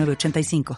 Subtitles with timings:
[0.00, 0.76] 8985.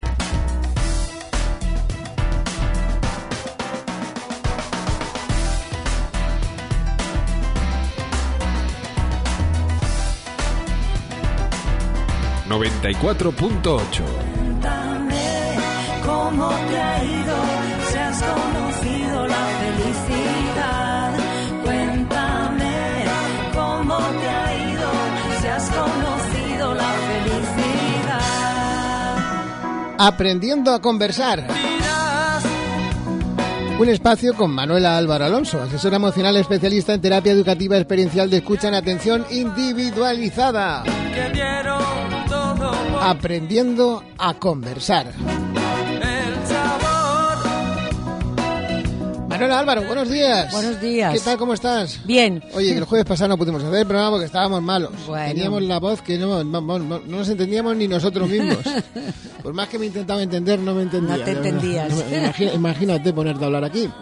[12.48, 14.05] Noventa y cuatro punto ocho.
[16.05, 17.36] cómo te ha ido,
[17.91, 18.22] si has
[29.98, 31.47] Aprendiendo a conversar.
[33.78, 38.69] Un espacio con Manuela Álvaro Alonso, asesora emocional especialista en terapia educativa experiencial de escucha
[38.69, 40.84] en atención individualizada.
[43.01, 45.12] Aprendiendo a conversar.
[49.34, 50.52] Manuela Álvaro, buenos días.
[50.52, 51.12] Buenos días.
[51.12, 51.36] ¿Qué tal?
[51.38, 51.98] ¿Cómo estás?
[52.04, 52.40] Bien.
[52.54, 54.92] Oye, que el jueves pasado no pudimos hacer el programa porque estábamos malos.
[55.08, 55.27] Bueno.
[55.34, 58.58] Teníamos la voz que no, no, no- no nos entendíamos ni nosotros mismos.
[59.42, 61.16] Por más que me intentaba entender, no me entendía.
[61.16, 61.92] No te entendías.
[61.92, 63.88] Imagi- imagínate ponerte a hablar aquí.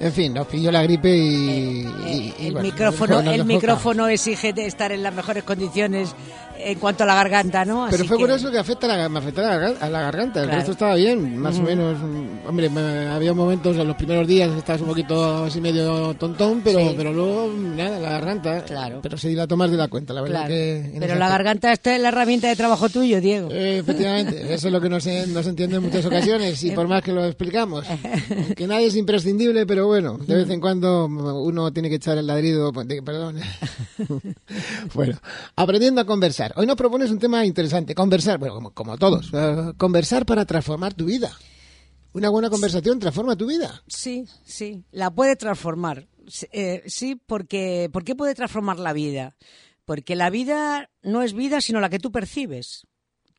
[0.00, 1.20] En fin, nos pilló la gripe y...
[1.82, 6.14] y- y El bueno, micrófono, el micrófono exige de estar en las mejores condiciones
[6.64, 7.86] en cuanto a la garganta, ¿no?
[7.90, 10.40] Pero fue que- eso que afecta a la, me afectó a la, a la garganta.
[10.40, 10.58] El Claro.
[10.58, 11.98] resto estaba bien, más o menos.
[11.98, 16.60] mm, Hombre, me- había momentos en los primeros días estabas un poquito así medio tontón,
[16.64, 16.94] pero, Sí.
[16.96, 18.64] pero luego nada, la garganta.
[18.64, 19.00] Claro.
[19.02, 20.48] Pero se dilató más de la cuenta, la verdad Claro.
[20.54, 20.96] que.
[20.98, 23.48] Pero la garganta esta es la herramienta de trabajo tuyo, Diego.
[23.52, 26.70] Eh, efectivamente, eso es lo que no se, no se entiende en muchas ocasiones y
[26.72, 27.84] por más que lo explicamos.
[28.56, 32.26] Que nadie es imprescindible, pero bueno, de vez en cuando uno tiene que echar el
[32.26, 32.72] ladrido.
[32.72, 33.36] pues, Perdón.
[34.94, 35.18] bueno,
[35.56, 36.49] aprendiendo a conversar.
[36.56, 40.94] Hoy nos propones un tema interesante, conversar, bueno, como, como todos, eh, conversar para transformar
[40.94, 41.32] tu vida.
[42.12, 43.82] Una buena conversación transforma tu vida.
[43.86, 46.08] Sí, sí, la puede transformar.
[46.26, 49.36] Sí, eh, sí, porque ¿por qué puede transformar la vida?
[49.84, 52.86] Porque la vida no es vida, sino la que tú percibes.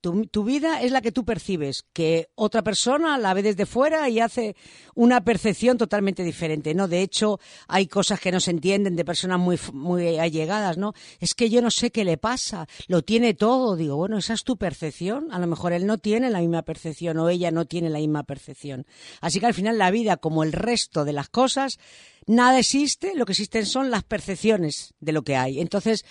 [0.02, 4.10] Tu, tu vida es la que tú percibes, que otra persona la ve desde fuera
[4.10, 4.56] y hace
[4.96, 6.88] una percepción totalmente diferente, ¿no?
[6.88, 10.94] De hecho, hay cosas que no se entienden de personas muy, muy allegadas, ¿no?
[11.20, 13.76] Es que yo no sé qué le pasa, lo tiene todo.
[13.76, 15.32] Digo, bueno, esa es tu percepción.
[15.32, 18.24] A lo mejor él no tiene la misma percepción o ella no tiene la misma
[18.24, 18.86] percepción.
[19.22, 21.80] Así que al final la vida, como el resto de las cosas,
[22.26, 25.60] nada existe, lo que existen son las percepciones de lo que hay.
[25.60, 26.06] Entonces,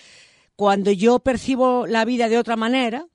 [0.57, 3.07] cuando yo percibo la vida de otra manera,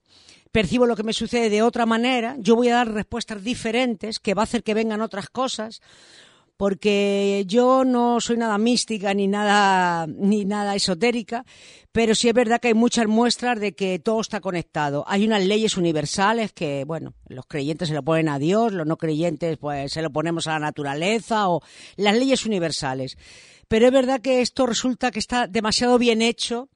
[0.55, 4.33] percibo lo que me sucede de otra manera, yo voy a dar respuestas diferentes que
[4.33, 5.81] va a hacer que vengan otras cosas,
[6.55, 11.43] porque yo no soy nada mística ni nada ni nada esotérica,
[11.91, 15.03] pero sí es verdad que hay muchas muestras de que todo está conectado.
[15.09, 18.95] Hay unas leyes universales que, bueno, los creyentes se lo ponen a Dios, los no
[18.95, 21.59] creyentes pues se lo ponemos a la naturaleza o
[21.97, 23.17] las leyes universales.
[23.67, 26.69] Pero es verdad que esto resulta que está demasiado bien hecho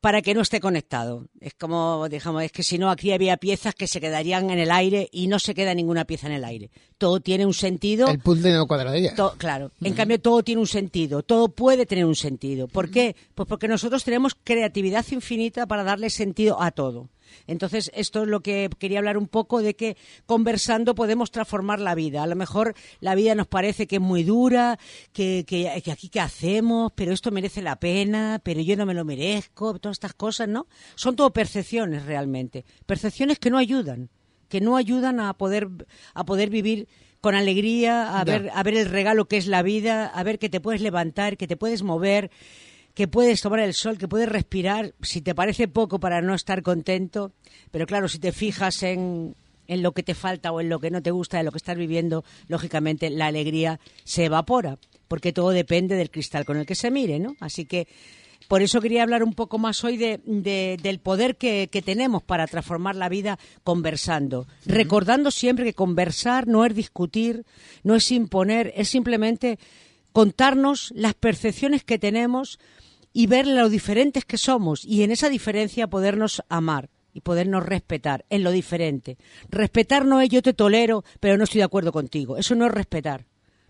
[0.00, 1.26] para que no esté conectado.
[1.40, 4.70] Es como, digamos, es que si no, aquí había piezas que se quedarían en el
[4.70, 6.70] aire y no se queda ninguna pieza en el aire.
[6.98, 8.08] Todo tiene un sentido.
[8.08, 9.14] El puzzle no cuadraría.
[9.14, 9.70] To- claro.
[9.80, 11.22] En cambio, todo tiene un sentido.
[11.22, 12.68] Todo puede tener un sentido.
[12.68, 13.14] ¿Por qué?
[13.34, 17.08] Pues porque nosotros tenemos creatividad infinita para darle sentido a todo.
[17.46, 21.94] Entonces, esto es lo que quería hablar un poco de que conversando podemos transformar la
[21.94, 22.22] vida.
[22.22, 24.78] A lo mejor la vida nos parece que es muy dura,
[25.12, 28.94] que, que, que aquí qué hacemos, pero esto merece la pena, pero yo no me
[28.94, 30.66] lo merezco, todas estas cosas, ¿no?
[30.94, 32.64] Son todo percepciones realmente.
[32.86, 34.10] Percepciones que no ayudan,
[34.48, 35.68] que no ayudan a poder,
[36.14, 36.88] a poder vivir
[37.22, 40.48] con alegría, a ver, a ver el regalo que es la vida, a ver que
[40.48, 42.32] te puedes levantar, que te puedes mover,
[42.94, 46.62] que puedes tomar el sol, que puedes respirar, si te parece poco para no estar
[46.62, 47.32] contento,
[47.70, 49.34] pero claro, si te fijas en,
[49.66, 51.58] en lo que te falta o en lo que no te gusta de lo que
[51.58, 54.78] estás viviendo, lógicamente la alegría se evapora,
[55.08, 57.34] porque todo depende del cristal con el que se mire, ¿no?
[57.40, 57.88] Así que
[58.48, 62.22] por eso quería hablar un poco más hoy de, de- del poder que, que tenemos
[62.22, 64.46] para transformar la vida conversando.
[64.66, 67.46] Recordando siempre que conversar no es discutir,
[67.84, 69.58] no es imponer, es simplemente
[70.12, 72.58] contarnos las percepciones que tenemos
[73.12, 78.24] y ver lo diferentes que somos y en esa diferencia podernos amar y podernos respetar
[78.30, 79.18] en lo diferente.
[79.48, 82.36] Respetar no es yo te tolero, pero no estoy de acuerdo contigo.
[82.36, 83.26] Eso no es respetar.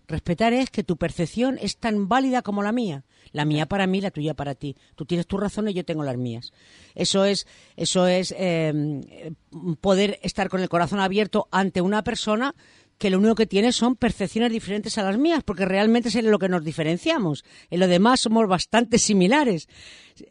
[0.07, 3.05] Respetar es que tu percepción es tan válida como la mía.
[3.31, 4.75] La mía para mí, la tuya para ti.
[4.95, 6.51] Tú tienes tus razones, yo tengo las mías.
[6.93, 7.47] Eso es,
[7.77, 9.31] eso es eh,
[9.79, 12.53] poder estar con el corazón abierto ante una persona
[12.97, 16.31] que lo único que tiene son percepciones diferentes a las mías, porque realmente es en
[16.31, 17.43] lo que nos diferenciamos.
[17.69, 19.67] En lo demás somos bastante similares.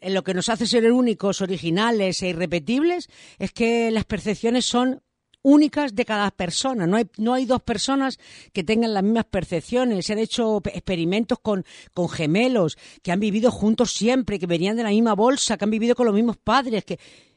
[0.01, 5.03] En lo que nos hace ser únicos, originales e irrepetibles es que las percepciones son
[5.43, 6.87] únicas de cada persona.
[6.87, 8.19] No hay, no hay dos personas
[8.53, 10.07] que tengan las mismas percepciones.
[10.07, 14.85] Se han hecho experimentos con, con gemelos que han vivido juntos siempre, que venían de
[14.85, 16.85] la misma bolsa, que han vivido con los mismos padres.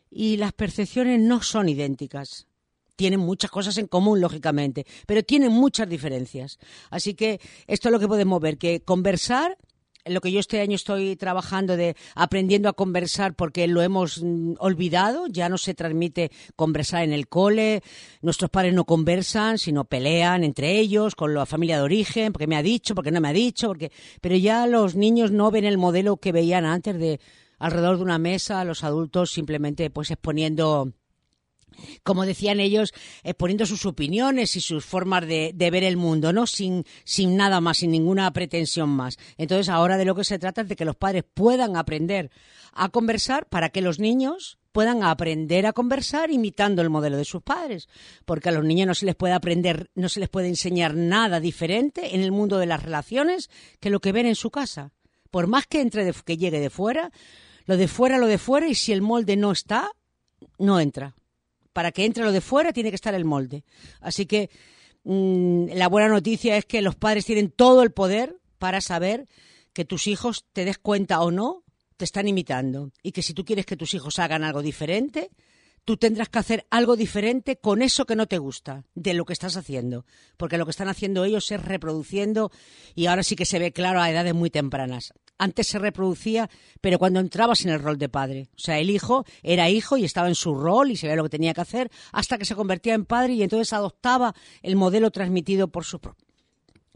[0.09, 2.47] Y las percepciones no son idénticas
[2.95, 6.59] tienen muchas cosas en común, lógicamente, pero tienen muchas diferencias.
[6.89, 9.57] Así que esto es lo que podemos ver, que conversar
[10.05, 14.53] lo que yo este año estoy trabajando de aprendiendo a conversar porque lo hemos mm,
[14.59, 17.81] olvidado, ya no se transmite conversar en el cole,
[18.21, 22.55] nuestros padres no conversan, sino pelean entre ellos, con la familia de origen, porque me
[22.55, 23.91] ha dicho, porque no me ha dicho, porque
[24.21, 27.19] pero ya los niños no ven el modelo que veían antes de
[27.57, 30.93] alrededor de una mesa, los adultos simplemente pues exponiendo
[32.03, 32.93] como decían ellos,
[33.23, 36.47] exponiendo sus opiniones y sus formas de, ver el mundo, ¿no?
[36.47, 39.17] Sin, sin nada más, sin ninguna pretensión más.
[39.37, 42.31] Entonces, ahora de lo que se trata es de que los padres puedan aprender
[42.73, 47.41] a conversar para que los niños puedan aprender a conversar imitando el modelo de sus
[47.41, 47.87] padres,
[48.25, 51.39] porque a los niños no se les puede aprender, no se les puede enseñar nada
[51.39, 53.49] diferente en el mundo de las relaciones
[53.79, 54.91] que lo que ven en su casa.
[55.31, 57.11] Por más que entre que llegue de fuera,
[57.65, 59.91] lo de fuera lo de fuera y si el molde no está,
[60.59, 61.15] no entra
[61.75, 63.65] para que entre lo de fuera tiene que estar el molde.
[63.99, 64.49] Así que
[65.03, 69.27] mm, la buena noticia es que los padres tienen todo el poder para saber
[69.73, 71.65] que tus hijos, te des cuenta o no,
[71.97, 72.93] te están imitando.
[73.03, 75.31] Y que si tú quieres que tus hijos hagan algo diferente,
[75.83, 79.33] tú tendrás que hacer algo diferente con eso que no te gusta de lo que
[79.33, 80.05] estás haciendo.
[80.37, 82.51] Porque lo que están haciendo ellos es reproduciendo,
[82.95, 86.49] y ahora sí que se ve claro a edades muy tempranas, antes se reproducía,
[86.81, 88.47] pero cuando entrabas en el rol de padre.
[88.55, 91.29] O sea, el hijo era hijo y estaba en su rol y sabía lo que
[91.29, 95.67] tenía que hacer hasta que se convertía en padre y entonces adoptaba el modelo transmitido
[95.67, 95.99] por, su,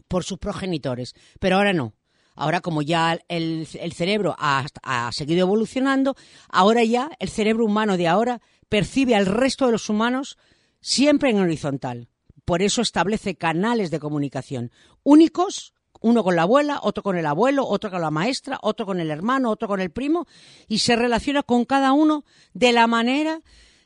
[0.08, 1.14] por sus progenitores.
[1.38, 1.94] Pero ahora no.
[2.34, 6.16] Ahora, como ya el, cerebro ha, ha seguido evolucionando,
[6.48, 10.38] ahora ya el cerebro humano de ahora percibe al resto de los humanos
[10.80, 12.08] siempre en horizontal.
[12.46, 14.72] Por eso establece canales de comunicación
[15.02, 19.00] únicos uno con la abuela, otro con el abuelo, otro con la maestra, otro con
[19.00, 20.26] el hermano, otro con el primo,
[20.68, 22.24] y se relaciona con cada uno
[22.54, 23.40] de la manera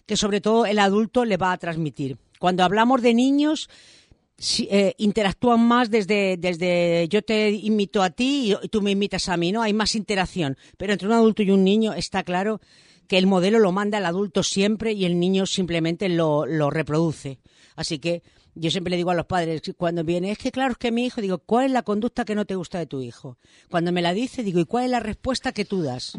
[0.07, 2.19] que sobre todo el adulto le va a transmitir.
[2.39, 3.69] Cuando hablamos de niños,
[4.69, 9.37] eh, interactúan más desde, desde yo te imito a ti y tú me imitas a
[9.37, 9.63] mí, ¿no?
[9.63, 10.57] Hay más interacción.
[10.77, 12.61] Pero entre un adulto y un niño está claro
[13.09, 17.39] que el modelo lo manda el adulto siempre y el niño simplemente lo, lo reproduce.
[17.77, 18.23] Así que
[18.55, 21.07] yo siempre le digo a los padres cuando viene, es que claro, es que mi
[21.07, 23.37] hijo, digo, ¿cuál es la conducta que no te gusta de tu hijo?
[23.71, 26.19] Cuando me la dice, digo, ¿y cuál es la respuesta que tú das?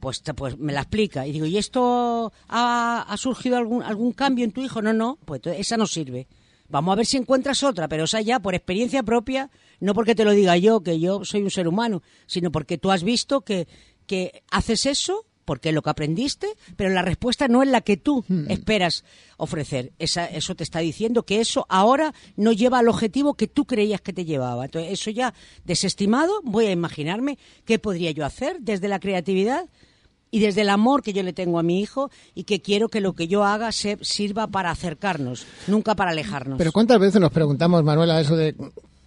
[0.00, 1.26] Pues, pues me la explica.
[1.26, 4.80] Y digo, ¿y esto ha, surgido algún, algún cambio en tu hijo?
[4.82, 6.28] No, no, pues esa no sirve.
[6.68, 10.24] Vamos a ver si encuentras otra, pero esa ya por experiencia propia, no porque te
[10.24, 13.68] lo diga yo, que yo soy un ser humano, sino porque tú has visto que,
[14.06, 17.96] que haces eso porque es lo que aprendiste, pero la respuesta no es la que
[17.96, 18.50] tú hmm.
[18.50, 19.04] esperas
[19.38, 19.92] ofrecer.
[19.98, 24.12] eso te está diciendo que eso ahora no lleva al objetivo que tú creías que
[24.12, 24.66] te llevaba.
[24.66, 25.32] Entonces, eso ya
[25.64, 29.66] desestimado, voy a imaginarme qué podría yo hacer desde la creatividad
[30.30, 33.00] y desde el amor que yo le tengo a mi hijo y que quiero que
[33.00, 36.58] lo que yo haga se sirva para acercarnos, nunca para alejarnos.
[36.58, 38.54] Pero ¿cuántas veces nos preguntamos, Manuela, eso de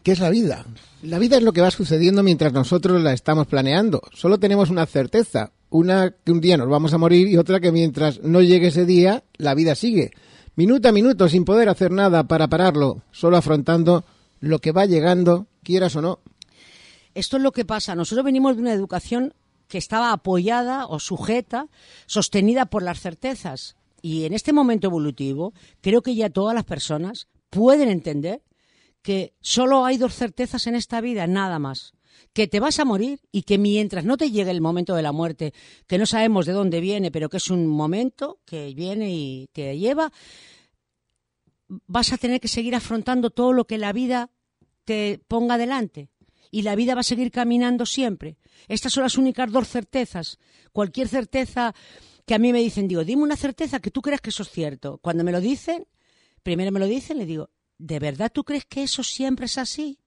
[0.02, 0.66] qué es la vida?
[1.04, 4.02] La vida es lo que va sucediendo mientras nosotros la estamos planeando.
[4.14, 7.72] Solo tenemos una certeza, una que un día nos vamos a morir y otra que
[7.72, 10.12] mientras no llegue ese día, la vida sigue.
[10.56, 14.04] Minuto a minuto, sin poder hacer nada para pararlo, solo afrontando
[14.40, 16.20] lo que va llegando, quieras o no.
[17.14, 17.96] Esto es lo que pasa.
[17.96, 19.34] Nosotros venimos de una educación
[19.68, 21.68] que estaba apoyada o sujeta,
[22.08, 23.76] sostenida por las certezas.
[24.02, 28.42] Y en este momento evolutivo, creo que ya todas las personas pueden entender
[29.02, 31.94] que solo hay dos certezas en esta vida, nada más
[32.34, 35.12] que te vas a morir y que mientras no te llegue el momento de la
[35.12, 35.54] muerte,
[35.88, 39.78] que no sabemos de dónde viene, pero que es un momento que viene y te
[39.78, 40.12] lleva,
[41.68, 44.30] vas a tener que seguir afrontando todo lo que la vida
[44.86, 46.10] te ponga delante.
[46.52, 48.38] Y la vida va a seguir caminando siempre.
[48.68, 50.40] Estas son las únicas dos certezas.
[50.72, 51.76] Cualquier certeza
[52.26, 54.50] que a mí me dicen, digo, dime una certeza que tú creas que eso es
[54.50, 54.98] cierto.
[54.98, 55.86] Cuando me lo dicen,
[56.42, 60.00] primero me lo dicen, le digo, ¿de verdad tú crees que eso siempre es así?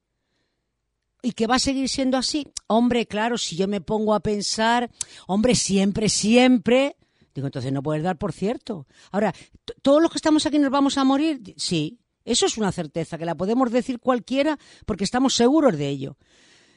[1.22, 2.46] Y que va a seguir siendo así.
[2.66, 4.90] Hombre, claro, si yo me pongo a pensar,
[5.26, 6.96] hombre, siempre, siempre,
[7.34, 8.86] digo, entonces no puedes dar por cierto.
[9.10, 9.32] Ahora,
[9.80, 11.54] ¿todos los que estamos aquí nos vamos a morir?
[11.56, 11.98] Sí.
[12.24, 16.16] Eso es una certeza, que la podemos decir cualquiera porque estamos seguros de ello.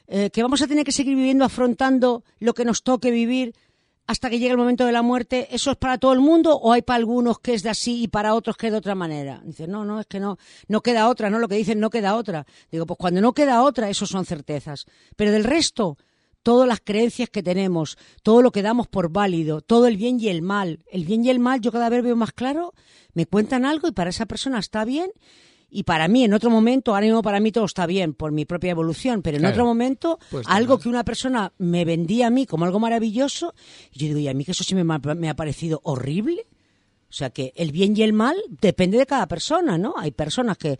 [0.08, 3.54] Eh, que vamos a tener que seguir viviendo afrontando lo que nos toque vivir
[4.06, 6.72] hasta que llegue el momento de la muerte, ¿eso es para todo el mundo o
[6.72, 9.42] hay para algunos que es de así y para otros que es de otra manera?
[9.44, 11.38] Dice, no, no, es que no, no queda otra, ¿no?
[11.38, 12.46] Lo que dicen no queda otra.
[12.70, 14.86] Digo, pues cuando no queda otra, eso son certezas.
[15.16, 15.96] Pero del resto,
[16.42, 20.28] todas las creencias que tenemos, todo lo que damos por válido, todo el bien y
[20.28, 20.84] el mal.
[20.86, 22.74] El bien y el mal yo cada vez veo más claro,
[23.12, 25.10] me cuentan algo y para esa persona está bien
[25.78, 28.44] y para mí en otro momento, ahora mismo para mí todo está bien por mi
[28.46, 29.54] propia evolución, pero en Claro.
[29.54, 33.54] otro momento Pues algo que una persona me vendía a mí como algo maravilloso,
[33.92, 36.46] y yo digo, y a mí que eso sí me, me ha parecido horrible.
[37.08, 39.94] O sea que el bien y el mal depende de cada persona, ¿no?
[39.96, 40.78] Hay personas que,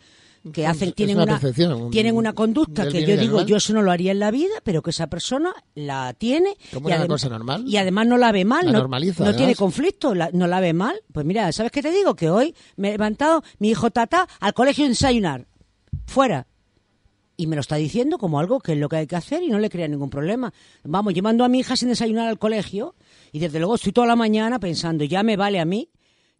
[0.53, 3.91] que hacen, tienen una una, tienen una conducta que yo digo, yo eso no lo
[3.91, 6.57] haría en la vida, pero que esa persona la tiene.
[6.73, 7.65] Como y una adem- cosa normal.
[7.67, 10.61] Y además no la ve mal, La no, normaliza, no tiene conflicto, la- no la
[10.61, 10.97] ve mal.
[11.13, 12.15] Pues mira, ¿sabes qué te digo?
[12.15, 15.47] Que hoy me he levantado mi hijo Tata al colegio a desayunar.
[16.07, 16.47] Fuera.
[17.39, 19.49] Y me lo está diciendo como algo que es lo que hay que hacer y
[19.49, 20.55] no le crea ningún problema.
[20.85, 22.95] Vamos, yo mando a mi hija sin desayunar al colegio
[23.31, 25.91] y desde luego estoy toda la mañana pensando, ya me vale a mí,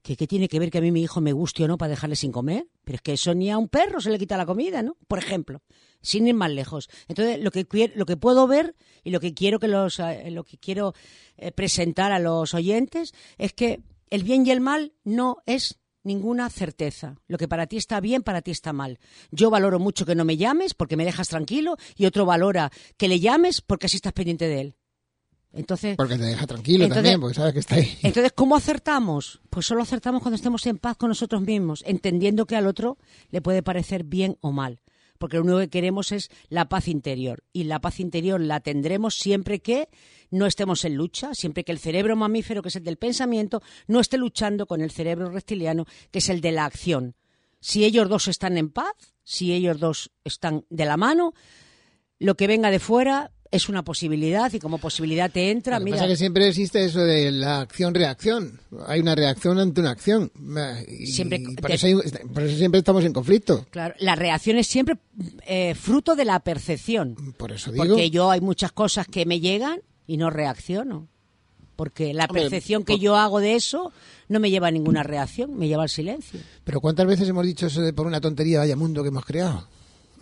[0.07, 1.91] que qué tiene que ver que a mí mi hijo me guste o no para
[1.91, 2.69] dejarle sin comer.
[2.85, 4.97] Pero es que eso ni a un perro se le quita la comida, ¿no?
[5.09, 5.63] Por ejemplo,
[6.01, 6.89] sin ir más lejos.
[7.09, 10.45] Entonces, lo que, lo que puedo ver y lo que quiero, que los, eh, lo
[10.45, 10.95] que quiero
[11.37, 16.51] eh, presentar a los oyentes es que el bien y el mal no es ninguna
[16.51, 17.17] certeza.
[17.27, 19.01] Lo que para ti está bien, para ti está mal.
[19.33, 23.09] Yo valoro mucho que no me llames porque me dejas tranquilo y otro valora que
[23.09, 24.77] le llames porque así estás pendiente de él.
[25.57, 27.99] Entonces, Porque te deja tranquilo Entonces- también, porque sabes que está ahí.
[28.03, 29.41] entonces, ¿cómo acertamos?
[29.51, 32.99] Pues solo acertamos cuando estemos en paz con nosotros mismos, entendiendo que al otro
[33.31, 34.81] le puede parecer bien o mal.
[35.19, 37.43] Porque lo único que queremos es la paz interior.
[37.55, 39.89] Y la paz interior la tendremos siempre que
[40.31, 44.01] no estemos en lucha, siempre que el cerebro mamífero, que es el del pensamiento, no
[44.01, 47.15] esté luchando con el cerebro reptiliano, que es el de la acción.
[47.61, 48.93] Si ellos dos están en paz,
[49.25, 51.33] si ellos dos están de la mano,
[52.19, 55.85] lo que venga de fuera es una posibilidad y como posibilidad te entra, Lo que
[55.87, 58.61] mira, pasa es que siempre existe eso de la acción-reacción.
[58.87, 60.31] Hay una reacción ante una acción.
[60.89, 61.95] Y Siempre- por, eso hay-
[62.33, 63.67] por eso siempre estamos en conflicto.
[63.71, 64.97] Claro, la reacción es siempre
[65.47, 67.15] eh, fruto de la percepción.
[67.37, 67.85] Por eso digo.
[67.87, 71.09] Porque yo hay muchas cosas que me llegan y no reacciono.
[71.77, 73.93] Porque la Hombre, percepción que yo hago de eso
[74.29, 76.41] no me lleva a ninguna reacción, me lleva al silencio.
[76.65, 79.69] Pero ¿cuántas veces hemos dicho eso de por una tontería, vaya mundo que hemos creado?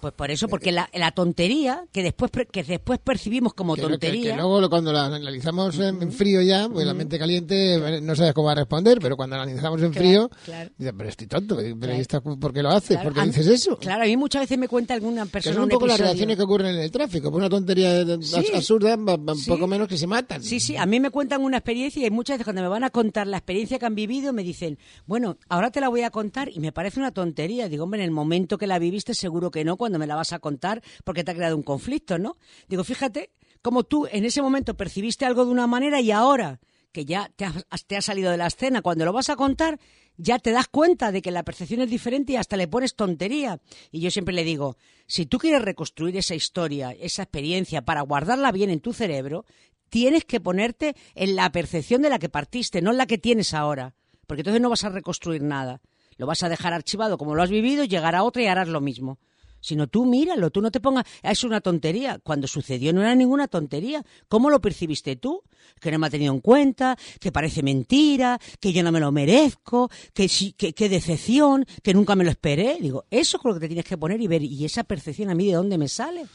[0.04, 3.88] Pues por eso, porque la, la tontería que después que después percibimos como Que, que-
[3.88, 8.00] tontería, que luego cuando la analizamos en, en frío ya, pues la mente caliente eh,
[8.02, 10.70] no sabes cómo va a responder, pero cuando la analizamos en Claro, frío, claro.
[10.76, 11.96] dices, pero estoy tonto, pero Claro.
[11.96, 12.98] ¿y esta- ¿por qué lo haces?
[12.98, 13.78] ¿Por qué a mí- dices eso?
[13.78, 16.36] Claro, a mí muchas veces me cuenta alguna Que persona son un poco las reacciones
[16.36, 18.34] que ocurren en el tráfico, por una tontería Sí.
[18.54, 18.98] absurda,
[19.36, 19.48] Sí.
[19.48, 20.42] poco menos que se matan.
[20.42, 22.90] Sí, sí, a mí me cuentan una experiencia y muchas veces cuando me van a
[22.90, 26.50] contar la experiencia que han vivido me dicen, bueno, ahora te la voy a contar
[26.52, 27.70] y me parece una tontería.
[27.70, 30.32] Digo, hombre, en el momento que la viviste seguro que no, cuando me la vas
[30.32, 32.36] a contar porque te ha creado un conflicto, ¿no?
[32.68, 33.32] Digo, fíjate
[33.62, 36.60] cómo tú en ese momento percibiste algo de una manera y ahora
[36.94, 37.52] que ya te ha,
[37.86, 39.80] te salido de la escena, cuando lo vas a contar,
[40.16, 43.60] ya te das cuenta de que la percepción es diferente y hasta le pones tontería.
[43.90, 44.76] Y yo siempre le digo,
[45.08, 49.44] si tú quieres reconstruir esa historia, esa experiencia, para guardarla bien en tu cerebro,
[49.88, 53.54] tienes que ponerte en la percepción de la que partiste, no en la que tienes
[53.54, 53.94] ahora.
[54.28, 55.80] Porque entonces no vas a reconstruir nada.
[56.16, 59.18] Lo vas a dejar archivado como lo has vivido, llegará otra y harás lo mismo.
[59.64, 62.18] Sino tú míralo, tú no te pongas, "Ah, es una tontería.
[62.22, 64.04] Cuando sucedió no era ninguna tontería.
[64.28, 65.42] ¿Cómo lo percibiste tú?
[65.80, 69.10] Que no me ha tenido en cuenta, que parece mentira, que yo no me lo
[69.10, 72.76] merezco, que sí, que, que decepción, que nunca me lo esperé.
[72.80, 74.42] Digo, eso es lo que te tienes que poner y ver.
[74.42, 76.26] ¿Y esa percepción a mí de dónde me sale?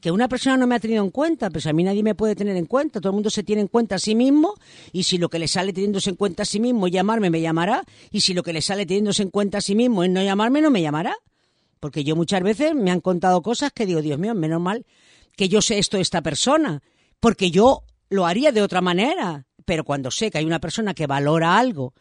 [0.00, 2.34] Que una persona no me ha tenido en cuenta, pues a mí nadie me puede
[2.34, 3.00] tener en cuenta.
[3.00, 4.54] Todo el mundo se tiene en cuenta a sí mismo
[4.92, 7.40] y si lo que le sale teniéndose en cuenta a sí mismo es llamarme, me
[7.40, 7.84] llamará.
[8.10, 10.60] Y si lo que le sale teniéndose en cuenta a sí mismo es no llamarme,
[10.60, 11.14] no me llamará.
[11.84, 14.86] Porque yo muchas veces me han contado cosas que digo, Dios mío, menos mal
[15.36, 16.82] que yo sé esto de esta persona.
[17.20, 19.46] Porque yo lo haría de otra manera.
[19.66, 21.92] Pero cuando sé que hay una persona que valora algo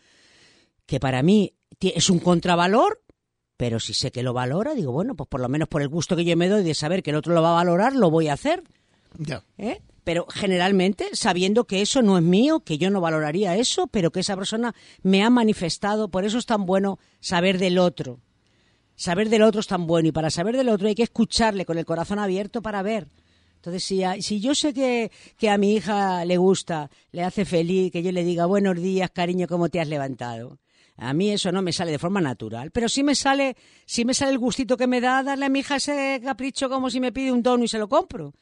[0.86, 3.04] que para mí es un contravalor,
[3.58, 6.16] pero si sé que lo valora, digo, bueno, pues por lo menos por el gusto
[6.16, 8.30] que yo me doy de saber que el otro lo va a valorar, lo voy
[8.30, 8.64] a hacer.
[9.18, 9.44] Ya.
[9.58, 9.82] ¿eh?
[10.06, 14.22] Pero generalmente sabiendo que eso no es mío, que yo no valoraría eso, pero que
[14.22, 18.22] esa persona me ha manifestado, por eso es tan bueno saber del otro.
[18.96, 21.78] Saber del otro es tan bueno y para saber del otro hay que escucharle con
[21.78, 23.08] el corazón abierto para ver.
[23.56, 27.92] Entonces, si, si yo sé que, que a mi hija le gusta, le hace feliz,
[27.92, 30.60] que yo le diga buenos días, cariño, ¿cómo te has levantado?
[30.98, 34.14] A mí eso no me sale de forma natural, pero sí me sale, sí me
[34.14, 37.12] sale el gustito que me da darle a mi hija ese capricho como si me
[37.12, 38.34] pide un dono y se lo compro.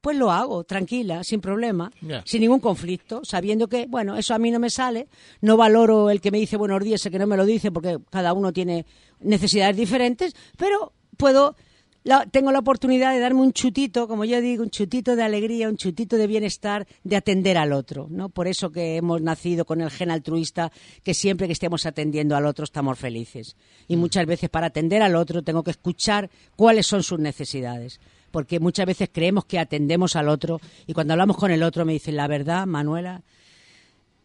[0.00, 1.90] Pues lo hago, tranquila, sin problema,
[2.24, 5.08] sin ningún conflicto, sabiendo que, bueno, eso a mí no me sale,
[5.42, 7.98] no valoro el que me dice buenos días, el que no me lo dice, porque
[8.10, 8.86] cada uno tiene
[9.20, 11.54] necesidades diferentes, pero puedo,
[12.02, 15.68] la- tengo la oportunidad de darme un chutito, como yo digo, un chutito de alegría,
[15.68, 18.30] un chutito de bienestar, de atender al otro, ¿no?
[18.30, 22.46] Por eso que hemos nacido con el gen altruista, que siempre que estemos atendiendo al
[22.46, 23.54] otro estamos felices.
[23.86, 28.00] Y muchas veces para atender al otro tengo que escuchar cuáles son sus necesidades.
[28.30, 31.92] Porque muchas veces creemos que atendemos al otro y cuando hablamos con el otro me
[31.92, 33.22] dicen, la verdad, Manuela,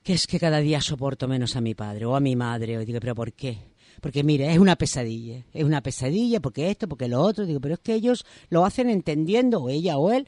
[0.03, 2.77] que es que cada día soporto menos a mi padre o a mi madre.
[2.77, 3.57] O digo, ¿pero por qué?
[4.01, 7.45] Porque mire, es una pesadilla, es una pesadilla, porque esto, porque lo otro.
[7.45, 10.27] Digo, pero es que ellos lo hacen entendiendo, o ella o él,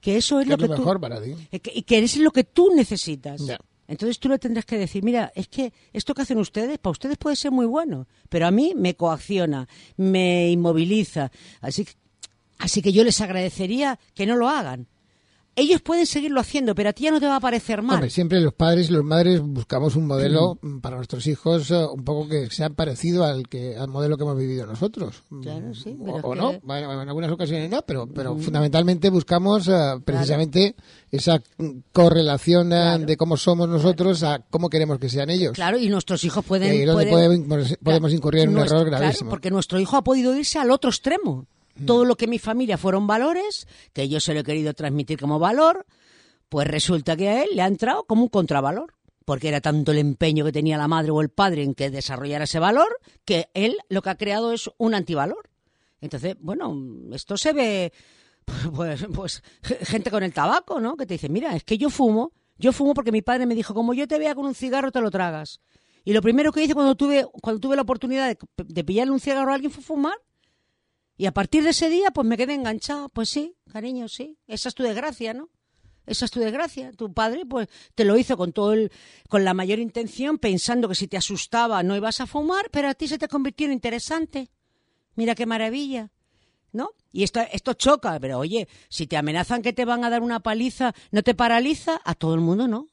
[0.00, 1.34] que eso es Que lo es que lo tú- mejor para ti.
[1.60, 3.42] que- y que es lo que tú necesitas.
[3.88, 7.16] Entonces tú le tendrás que decir, mira, es que esto que hacen ustedes, para ustedes
[7.18, 9.66] puede ser muy bueno, pero a mí me coacciona,
[9.96, 11.30] me inmoviliza.
[11.60, 11.92] Así que,
[12.58, 14.86] así que yo les agradecería que no lo hagan.
[15.60, 17.96] Ellos pueden seguirlo haciendo, pero a ti ya no te va a parecer mal.
[17.96, 21.84] Hombre, siempre los padres y las madres buscamos un modelo mm, para nuestros hijos eh,
[21.84, 25.24] un poco que sea parecido al que al modelo que hemos vivido nosotros.
[25.42, 28.36] Claro, sí, O- pero es o, que- no, bueno, en algunas ocasiones no, pero, pero
[28.36, 30.76] fundamentalmente buscamos eh, precisamente
[31.10, 33.06] esa mm, correlación eh, Claro.
[33.06, 35.54] de cómo somos nosotros a cómo queremos que sean ellos.
[35.54, 36.70] Claro, y nuestros hijos Y pueden...
[36.70, 39.28] ahí es donde pueden- podemos, podemos incurrir en un error gravísimo.
[39.28, 41.46] porque nuestro hijo ha podido irse al otro extremo.
[41.86, 45.38] Todo lo que mi familia fueron valores, que yo se lo he querido transmitir como
[45.38, 45.86] valor,
[46.48, 48.94] pues resulta que a él le ha entrado como un contravalor.
[49.24, 52.44] Porque era tanto el empeño que tenía la madre o el padre en que desarrollara
[52.44, 52.88] ese valor,
[53.26, 55.50] que él lo que ha creado es un antivalor.
[56.00, 56.74] Entonces, bueno,
[57.12, 57.92] esto se ve,
[58.74, 59.42] pues, pues
[59.82, 60.96] gente con el tabaco, ¿no?
[60.96, 63.74] Que te dice, mira, es que yo fumo, yo fumo porque mi padre me dijo,
[63.74, 65.60] como yo te vea con un cigarro, te lo tragas.
[66.04, 69.20] Y lo primero que hice cuando tuve, cuando tuve la oportunidad de, de pillarle un
[69.20, 70.16] cigarro a alguien fue fumar.
[71.18, 73.08] Y a partir de ese día, pues me quedé enganchada.
[73.08, 74.38] Pues sí, cariño, sí.
[74.46, 75.50] Esa es tu desgracia, ¿no?
[76.06, 76.92] Esa es tu desgracia.
[76.92, 78.92] Tu padre, pues, te lo hizo con todo el,
[79.28, 82.94] con la mayor intención, pensando que si te asustaba no ibas a fumar, pero a
[82.94, 84.48] ti se te convirtió en interesante.
[85.16, 86.12] Mira qué maravilla.
[86.70, 86.90] ¿No?
[87.10, 90.40] Y esto, esto choca, pero oye, si te amenazan que te van a dar una
[90.40, 92.00] paliza, ¿no te paraliza?
[92.04, 92.86] A todo el mundo no.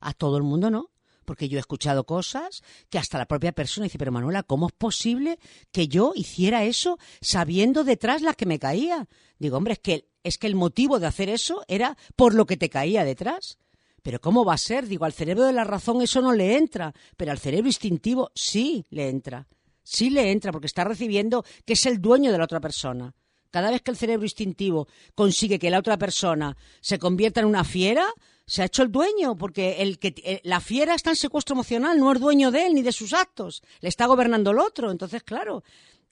[0.00, 0.90] A todo el mundo no.
[1.28, 4.72] Porque yo he escuchado cosas que hasta la propia persona dice, pero Manuela, ¿cómo es
[4.72, 5.38] posible
[5.72, 9.06] que yo hiciera eso sabiendo detrás la que me caía?
[9.38, 12.56] Digo, hombre, es que, es que el motivo de hacer eso era por lo que
[12.56, 13.58] te caía detrás.
[14.02, 14.86] Pero ¿cómo va a ser?
[14.86, 18.86] Digo, al cerebro de la razón eso no le entra, pero al cerebro instintivo sí
[18.88, 19.46] le entra.
[19.82, 23.14] Sí le entra porque está recibiendo que es el dueño de la otra persona.
[23.50, 27.64] Cada vez que el cerebro instintivo consigue que la otra persona se convierta en una
[27.64, 28.06] fiera,
[28.46, 31.98] se ha hecho el dueño, porque el que, eh, la fiera está en secuestro emocional,
[31.98, 34.90] no es dueño de él ni de sus actos, le está gobernando el otro.
[34.90, 35.62] Entonces, claro,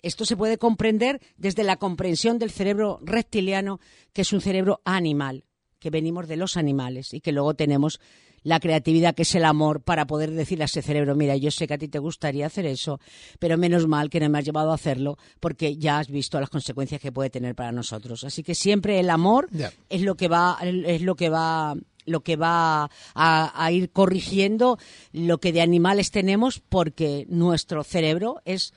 [0.03, 3.81] esto se puede comprender desde la comprensión del cerebro reptiliano,
[4.13, 5.45] que es un cerebro animal,
[5.79, 8.01] que venimos de los animales y que luego tenemos
[8.47, 11.67] la creatividad, que es el amor, para poder decirle a ese cerebro, mira, yo sé
[11.67, 13.01] que a ti te gustaría hacer eso,
[13.41, 16.49] pero menos mal que no me has llevado a hacerlo, porque ya has visto las
[16.49, 18.23] consecuencias que puede tener para nosotros.
[18.23, 19.49] Así que siempre el amor
[19.89, 24.79] es lo que va, es lo que va lo que va a, a ir corrigiendo
[25.13, 28.73] lo que de animales tenemos porque nuestro cerebro es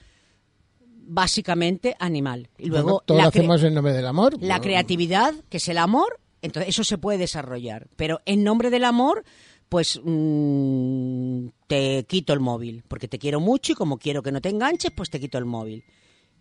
[0.82, 2.50] básicamente animal.
[2.58, 4.34] Y luego Bueno, todo la lo hacemos en nombre del amor.
[4.34, 7.88] la Bueno, creatividad, que es el amor, entonces eso se puede desarrollar.
[7.96, 9.24] Pero en nombre del amor,
[9.70, 14.42] pues mm, te quito el móvil, porque te quiero mucho y como quiero que no
[14.42, 15.84] te enganches, pues te quito el móvil.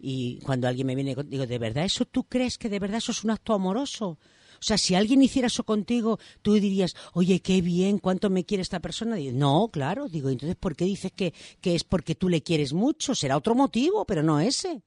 [0.00, 3.12] Y cuando alguien me viene, digo, ¿de verdad eso tú crees que de verdad eso
[3.12, 4.18] es un acto amoroso?
[4.60, 8.62] O sea, si alguien hiciera eso contigo, tú dirías, oye, qué bien, cuánto me quiere
[8.62, 9.16] esta persona.
[9.16, 12.72] Digo, no, claro, digo, entonces, ¿por qué dices que, que es porque tú le quieres
[12.72, 13.14] mucho?
[13.14, 14.82] Será otro motivo, pero no ese.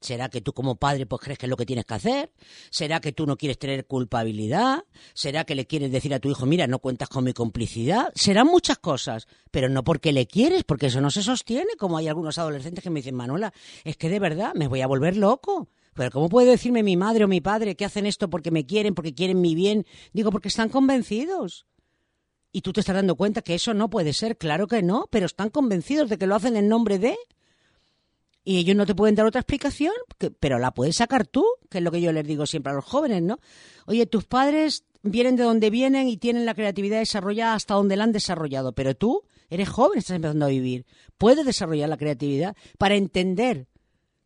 [0.00, 2.32] ¿Será que tú como padre pues crees que es lo que tienes que hacer?
[2.70, 4.84] ¿Será que tú no quieres tener culpabilidad?
[5.14, 8.12] ¿Será que le quieres decir a tu hijo, mira, no cuentas con mi complicidad?
[8.14, 12.08] Serán muchas cosas, pero no porque le quieres, porque eso no se sostiene, como hay
[12.08, 13.52] algunos adolescentes que me dicen, Manuela,
[13.84, 15.68] es que de verdad me voy a volver loco.
[15.94, 18.94] Pero ¿cómo puede decirme mi madre o mi padre que hacen esto porque me quieren,
[18.94, 19.86] porque quieren mi bien?
[20.12, 21.66] Digo, porque están convencidos.
[22.52, 25.26] Y tú te estás dando cuenta que eso no puede ser, claro que no, pero
[25.26, 27.16] están convencidos de que lo hacen en nombre de
[28.46, 29.92] y ellos no te pueden dar otra explicación,
[30.38, 32.84] pero la puedes sacar tú, que es lo que yo les digo siempre a los
[32.84, 33.40] jóvenes, ¿no?
[33.86, 38.04] Oye, tus padres vienen de donde vienen y tienen la creatividad desarrollada hasta donde la
[38.04, 40.86] han desarrollado, pero tú eres joven, estás empezando a vivir.
[41.18, 43.66] Puedes desarrollar la creatividad para entender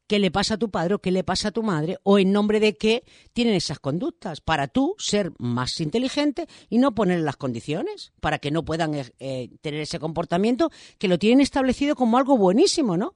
[0.07, 2.31] qué le pasa a tu padre o qué le pasa a tu madre o en
[2.31, 7.37] nombre de qué tienen esas conductas, para tú ser más inteligente y no poner las
[7.37, 12.19] condiciones para que no puedan eh, eh, tener ese comportamiento que lo tienen establecido como
[12.19, 13.15] algo buenísimo, ¿no?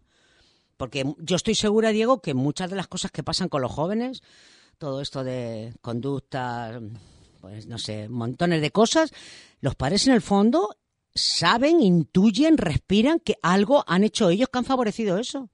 [0.76, 4.22] Porque yo estoy segura, Diego, que muchas de las cosas que pasan con los jóvenes,
[4.78, 6.80] todo esto de conducta
[7.44, 9.10] pues no sé, montones de cosas,
[9.60, 10.78] los padres en el fondo
[11.14, 15.50] saben, intuyen, respiran que algo han hecho ellos que han favorecido eso.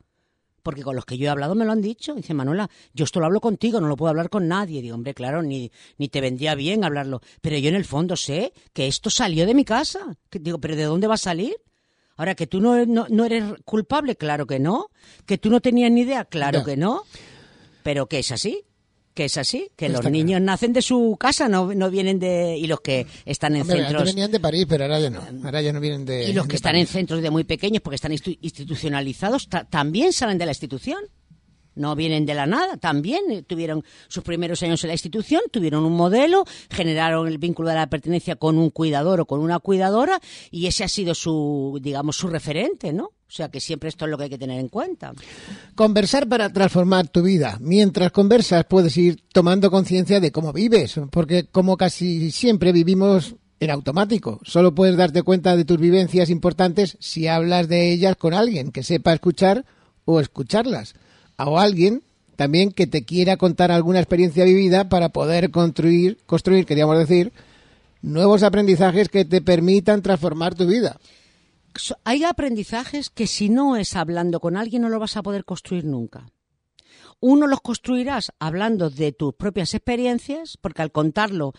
[0.63, 2.15] Porque con los que yo he hablado me lo han dicho.
[2.15, 4.83] Dice Manuela, yo esto lo hablo contigo, no lo puedo hablar con nadie.
[4.83, 7.23] Digo, hombre, claro, ni, ni te vendría bien hablarlo.
[7.41, 10.17] Pero yo en el fondo sé que esto salió de mi casa.
[10.31, 11.57] Digo, ¿pero de dónde va a salir?
[12.21, 14.89] Ahora, que tú no, no, no eres culpable, claro que no.
[15.25, 16.65] Que tú no tenías ni idea, claro Ya.
[16.67, 17.05] que no.
[17.83, 18.63] Pero que es así.
[19.15, 19.71] Que es así.
[19.75, 22.59] Que Está los niños nacen de su casa, no, no vienen de.
[22.59, 24.09] Y los que están en Hombre, antes centros.
[24.15, 25.21] venían de París, pero ahora ya no.
[25.45, 26.29] Ahora ya no vienen de.
[26.29, 30.13] Y los que están en centros de muy pequeños porque están institu- institucionalizados ta- también
[30.13, 30.99] salen de la institución.
[31.75, 35.85] No vienen de la nada, también eh, tuvieron sus primeros años en la institución, tuvieron
[35.85, 40.21] un modelo, generaron el vínculo de la pertenencia con un cuidador o con una cuidadora
[40.51, 43.05] y ese ha sido su, digamos, su referente, ¿no?
[43.31, 45.13] O sea que siempre esto es lo que hay que tener en cuenta.
[45.77, 47.59] Conversar para transformar tu vida.
[47.61, 53.71] Mientras conversas puedes ir tomando conciencia de cómo vives, porque como casi siempre vivimos en
[53.71, 58.73] automático, solo puedes darte cuenta de tus vivencias importantes si hablas de ellas con alguien
[58.73, 59.65] que sepa escuchar
[60.05, 60.95] o escucharlas,
[61.47, 62.03] o alguien
[62.37, 67.33] también que te quiera contar alguna experiencia vivida para poder construir, construir, queríamos decir,
[68.01, 70.99] nuevos aprendizajes que te permitan transformar tu vida.
[72.05, 75.85] Hay aprendizajes que si no es hablando con alguien no lo vas a poder construir
[75.85, 76.31] nunca.
[77.21, 81.53] Uno los construirás hablando de tus propias experiencias, porque al contarlo,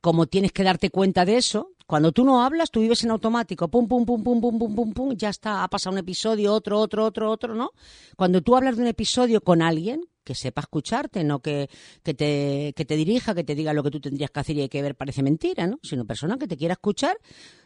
[0.00, 3.66] como tienes que darte cuenta de eso, cuando tú no hablas, tú vives en automático,
[3.68, 6.78] pum, pum, pum, pum, pum, pum, pum, pum, ya está, ha pasado un episodio, otro,
[6.80, 7.70] otro, otro, otro, ¿no?
[8.14, 11.70] Cuando tú hablas de un episodio con alguien, que sepa escucharte, no que,
[12.02, 14.60] que, te, que te dirija, que te diga lo que tú tendrías que hacer y
[14.60, 15.78] hay que ver, parece mentira, ¿no?
[15.82, 17.16] Sino persona que te quiera escuchar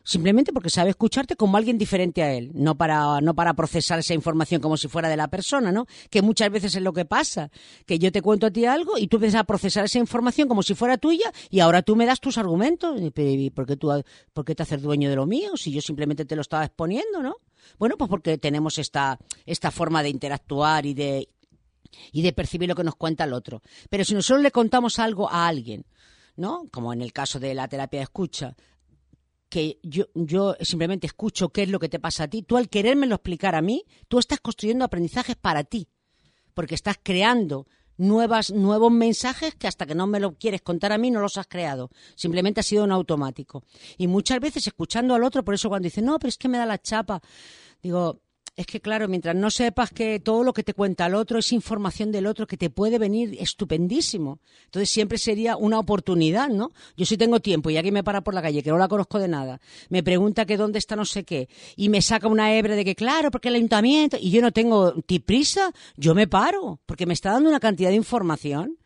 [0.04, 4.14] simplemente porque sabe escucharte como alguien diferente a él, no para, no para procesar esa
[4.14, 5.86] información como si fuera de la persona, ¿no?
[6.08, 7.50] Que muchas veces es lo que pasa,
[7.84, 10.62] que yo te cuento a ti algo y tú empiezas a procesar esa información como
[10.62, 13.00] si fuera tuya y ahora tú me das tus argumentos.
[13.00, 13.90] Y, pero, ¿y ¿Por qué, tú,
[14.32, 17.24] ¿Por qué te haces dueño de lo mío si yo simplemente te lo estaba exponiendo,
[17.24, 17.38] ¿no?
[17.76, 21.28] Bueno, pues porque tenemos esta, esta forma de interactuar y de,
[22.12, 23.62] y de percibir lo que nos cuenta el otro.
[23.90, 25.84] Pero si nosotros le contamos algo a alguien,
[26.36, 26.66] ¿no?
[26.70, 28.56] Como en el caso de la terapia de escucha,
[29.48, 32.70] que yo, yo simplemente escucho qué es lo que te pasa a ti, tú al
[32.70, 35.88] querérmelo explicar a mí, tú estás construyendo aprendizajes para ti,
[36.54, 37.66] porque estás creando
[37.98, 41.36] nuevas, nuevos mensajes que hasta que no me lo quieres contar a mí no los
[41.36, 41.90] has creado.
[42.14, 43.64] Simplemente ha sido un automático.
[43.98, 46.58] Y muchas veces escuchando al otro, por eso cuando dice, no, pero es que me
[46.58, 47.20] da la chapa,
[47.82, 48.22] digo,
[48.54, 51.52] es que claro, mientras no sepas que todo lo que te cuenta el otro es
[51.52, 54.40] información del otro que te puede venir estupendísimo.
[54.66, 56.72] Entonces siempre sería una oportunidad, ¿no?
[56.96, 59.18] Yo si tengo tiempo y alguien me para por la calle que no la conozco
[59.18, 62.76] de nada, me pregunta que dónde está no sé qué y me saca una hebra
[62.76, 66.80] de que claro, porque el ayuntamiento y yo no tengo ti prisa, yo me paro
[66.84, 68.76] porque me está dando una cantidad de información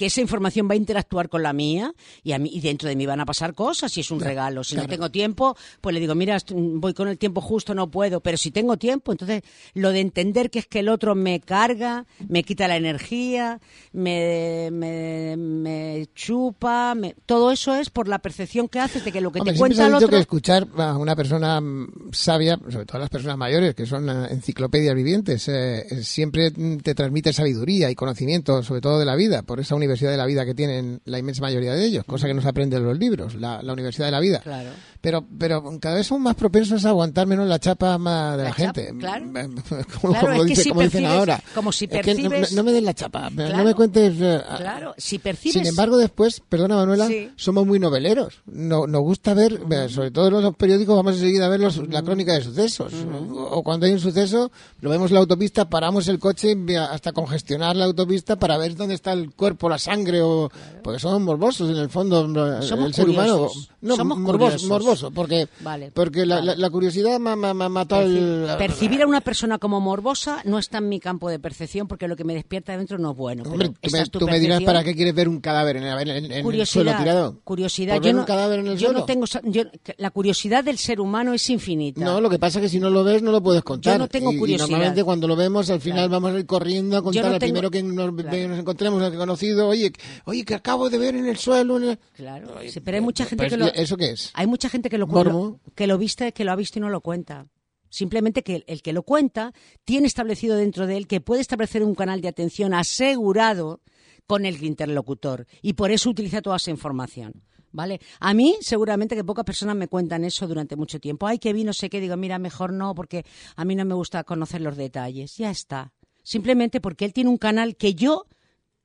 [0.00, 2.96] que esa información va a interactuar con la mía y, a mí, y dentro de
[2.96, 4.64] mí van a pasar cosas si es un regalo.
[4.64, 8.22] Si no tengo tiempo, pues le digo, mira, voy con el tiempo justo, no puedo.
[8.22, 9.42] Pero si tengo tiempo, entonces
[9.74, 13.60] lo de entender que es que el otro me carga, me quita la energía,
[13.92, 19.20] me, me, me chupa, me- todo eso es por la percepción que haces de que
[19.20, 20.08] lo que Hombre, te cuenta el otro...
[20.08, 24.28] que escuchar a una persona mm, sabia, sobre todo las personas mayores, que son eh,
[24.30, 29.14] enciclopedias vivientes, eh, eh, siempre mm, te transmite sabiduría y conocimiento, sobre todo de la
[29.14, 32.26] vida, por esa universidad de la vida que tienen la inmensa mayoría de ellos, cosa
[32.26, 34.40] que no se aprende en los libros, la, la universidad de la vida.
[34.40, 34.70] Claro.
[35.00, 38.50] Pero, pero cada vez son más propensos a aguantar menos la chapa ma- de la,
[38.50, 38.98] La chapa, gente.
[38.98, 39.24] claro.
[40.00, 41.42] como, Claro, como es que dice- si como dicen percibes- ahora.
[41.54, 43.64] como si Es que no- percibes- no, no me des la chapa, no Claro.
[43.64, 44.14] me cuentes.
[44.20, 45.54] eh, Claro, si percibes...
[45.54, 47.30] sin embargo, después, perdona Manuela, Sí.
[47.36, 48.42] somos muy noveleros.
[48.46, 51.78] No, nos gusta ver, eh, sobre todo en los periódicos, vamos enseguida a ver los-
[51.88, 52.92] la crónica de sucesos.
[52.92, 54.50] o, o cuando hay un suceso,
[54.80, 56.54] lo vemos en la autopista, paramos el coche
[56.90, 60.50] hasta congestionar la autopista para ver dónde está el cuerpo, la sangre, o
[60.82, 62.20] porque somos morbosos en el fondo,
[62.58, 63.48] el Somos ser humano.
[63.80, 66.46] No, Somos morboso, morboso, porque, Vale, porque la, vale.
[66.48, 68.54] la- la curiosidad ma- ma- ma- mató al...
[68.58, 72.14] Percibir a una persona como morbosa no está en mi campo de percepción porque lo
[72.14, 73.42] que me despierta dentro no es bueno.
[73.44, 75.78] pero Hombre, tú me, es tu tú me dirás para qué quieres ver un cadáver
[75.78, 77.40] en, el- en- en el curiosidad, suelo tirado.
[77.42, 77.94] curiosidad.
[77.96, 78.98] ¿Por Yo no, un cadáver en el yo suelo?
[79.00, 79.62] no tengo, yo-
[79.96, 82.04] la curiosidad del ser humano es infinita.
[82.04, 83.94] No, lo que pasa es que si no lo ves no lo puedes contar.
[83.94, 84.68] Yo no tengo Y- y, curiosidad.
[84.68, 86.10] normalmente cuando lo vemos al final Claro.
[86.20, 88.48] vamos a ir corriendo a contar no al tengo- primero que nos, Claro.
[88.48, 89.59] nos encontremos, al que conocido.
[89.68, 89.92] Oye,
[90.24, 91.76] oye, que acabo de ver en el suelo.
[91.78, 91.98] en el-".
[92.14, 94.30] Claro, sí, pero hay mucha gente Pues, que lo, ¿Eso qué es?
[94.34, 97.00] hay mucha gente que lo- que lo viste, que lo ha visto y no lo
[97.00, 97.46] cuenta.
[97.88, 99.52] Simplemente que el, el que lo cuenta
[99.84, 103.80] tiene establecido dentro de él que puede establecer un canal de atención asegurado
[104.26, 107.42] con el interlocutor y por eso utiliza toda esa información.
[107.72, 108.00] ¿Vale?
[108.18, 111.28] A mí, seguramente que pocas personas me cuentan eso durante mucho tiempo.
[111.28, 112.00] Ay, que vi, no sé qué.
[112.00, 115.36] Digo, mira, mejor no, porque a mí no me gusta conocer los detalles.
[115.36, 115.92] Ya está.
[116.24, 118.26] Simplemente porque él tiene un canal que yo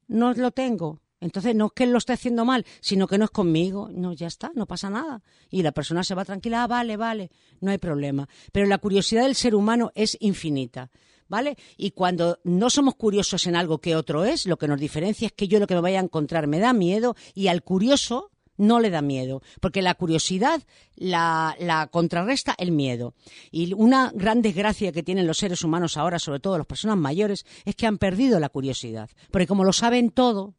[0.08, 1.02] no lo tengo.
[1.22, 3.89] Entonces no es que lo esté haciendo mal, sino que no es conmigo.
[3.91, 5.24] No, ya está, no pasa nada.
[5.50, 8.28] Y la persona se va tranquila, ah, vale, vale, no hay problema.
[8.52, 10.91] Pero la curiosidad del ser humano es infinita.
[11.28, 11.58] ¿Vale?
[11.76, 15.32] Y cuando no somos curiosos en algo que otro es, lo que nos diferencia es
[15.32, 18.80] que yo lo que me vaya a encontrar me da miedo y al curioso no
[18.80, 20.62] le da miedo, porque la curiosidad
[20.96, 23.13] la, la, contrarresta el miedo.
[23.52, 27.46] Y una gran desgracia que tienen los seres humanos ahora, sobre todo las personas mayores,
[27.65, 29.10] es que han perdido la curiosidad.
[29.32, 30.56] Porque como lo saben todo,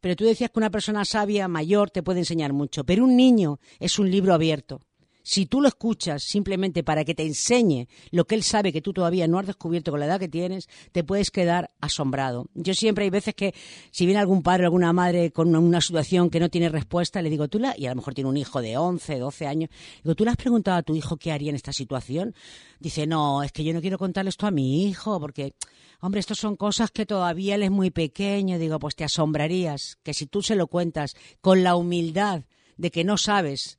[0.00, 3.60] pero tú decías que una persona sabia, mayor, te puede enseñar mucho, pero un niño
[3.78, 4.80] es un libro abierto.
[5.22, 8.92] Si tú lo escuchas simplemente para que te enseñe lo que él sabe que tú
[8.92, 12.46] todavía no has descubierto con la edad que tienes, te puedes quedar asombrado.
[12.54, 13.54] Yo siempre hay veces que
[13.90, 17.30] si viene algún padre o alguna madre con una situación que no tiene respuesta, le
[17.30, 19.70] digo, tú la, y a lo mejor tiene un hijo de 11, 12 años,
[20.02, 22.34] digo, ¿tú le has preguntado a tu hijo qué haría en esta situación?
[22.80, 25.54] Dice, no, es que yo no quiero contarle esto a mi hijo porque
[26.00, 28.58] hombre, estas son cosas que todavía él es muy pequeño.
[28.58, 32.42] Digo, pues te asombrarías que si tú se lo cuentas con la humildad
[32.76, 33.78] de que no sabes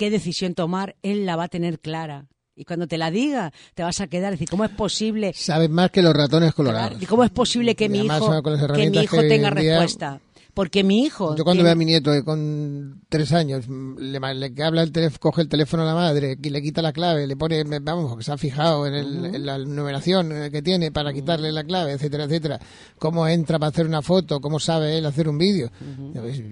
[0.00, 2.26] qué decisión tomar, él la va a tener clara.
[2.56, 4.32] Y cuando te la diga, te vas a quedar.
[4.32, 5.34] decir, ¿cómo es posible?
[5.34, 7.02] Sabes más que los ratones colorados.
[7.02, 8.42] ¿Y cómo es posible que, mi hijo,
[8.74, 10.18] que mi hijo, tenga respuesta?
[10.54, 11.36] Porque mi hijo.
[11.36, 15.18] Yo cuando veo a mi nieto eh, con tres años, le, le habla el teléfono,
[15.20, 18.24] coge el teléfono a la madre, y le quita la clave, le pone, vamos, que
[18.24, 22.24] se ha fijado en, el, la numeración eh, que tiene para quitarle la clave, etcétera,
[22.24, 22.60] etcétera.
[22.98, 25.70] Cómo entra para hacer una foto, cómo sabe él hacer un vídeo.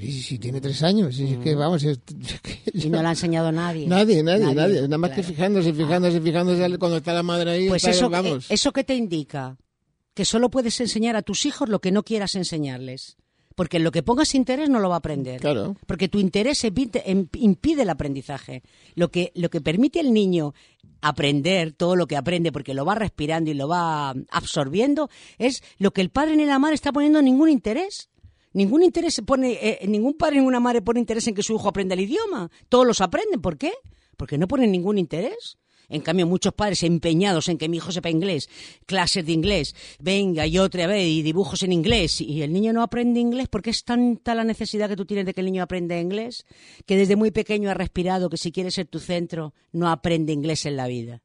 [0.01, 1.83] Si tiene tres años, y que vamos.
[2.73, 3.87] y no le ha enseñado nadie.
[3.87, 4.83] Nadie, nadie, nadie.
[4.83, 7.69] Nada más que fijándose, fijándose, fijándose cuando está la madre ahí.
[7.69, 8.47] Pues eso, vamos.
[8.49, 9.57] ¿eso qué te indica?
[10.15, 13.17] Que solo puedes enseñar a tus hijos lo que no quieras enseñarles
[13.59, 15.41] porque lo que pongas interés no lo va a aprender.
[15.41, 15.75] Claro.
[15.85, 18.63] Porque tu interés em, impide el aprendizaje.
[18.95, 20.55] Lo que, lo que permite al niño
[21.01, 25.91] aprender todo lo que aprende, porque lo va respirando y lo va absorbiendo, es lo
[25.91, 28.11] que el padre ni la madre está poniendo ningún interés.
[28.53, 31.69] Ningún interés pone, eh, ningún padre ni ninguna madre pone interés en que su hijo
[31.69, 32.53] aprenda el idioma.
[32.69, 33.41] Todos los aprenden.
[33.41, 33.73] ¿Por qué?
[34.17, 35.59] Porque no ponen ningún interés.
[35.89, 38.49] En cambio, muchos padres empeñados en que mi hijo sepa inglés,
[38.87, 42.83] clases de inglés, venga y otra vez y dibujos en inglés, y el niño no
[42.83, 45.99] aprende inglés porque es tanta la necesidad que tú tienes de que el niño aprenda
[45.99, 46.45] inglés,
[46.87, 50.67] que desde muy pequeño ha respirado que si quiere ser tu centro, no aprende inglés
[50.67, 51.23] en la vida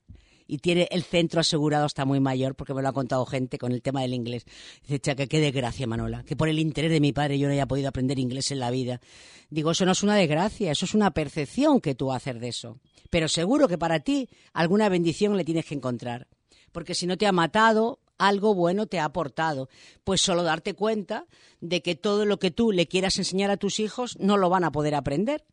[0.53, 3.71] y tiene el centro asegurado hasta muy mayor, porque me lo ha contado gente con
[3.71, 4.45] el tema del inglés.
[4.87, 7.65] Dice, que qué desgracia, Manola, que por el interés de mi padre yo no haya
[7.65, 9.01] podido aprender inglés en la vida.
[9.49, 12.79] Digo, eso no es una desgracia, eso es una percepción que tú haces de eso
[13.13, 16.27] pero seguro que para ti alguna bendición le tienes que encontrar.
[16.71, 19.69] Porque si no te ha matado, algo bueno te ha aportado.
[20.03, 21.27] Pues solo darte cuenta
[21.61, 24.63] de que todo lo que tú le quieras enseñar a tus hijos no lo van
[24.63, 25.45] a poder aprender.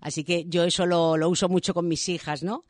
[0.00, 2.64] Así que yo eso lo, uso mucho con mis hijas, ¿no?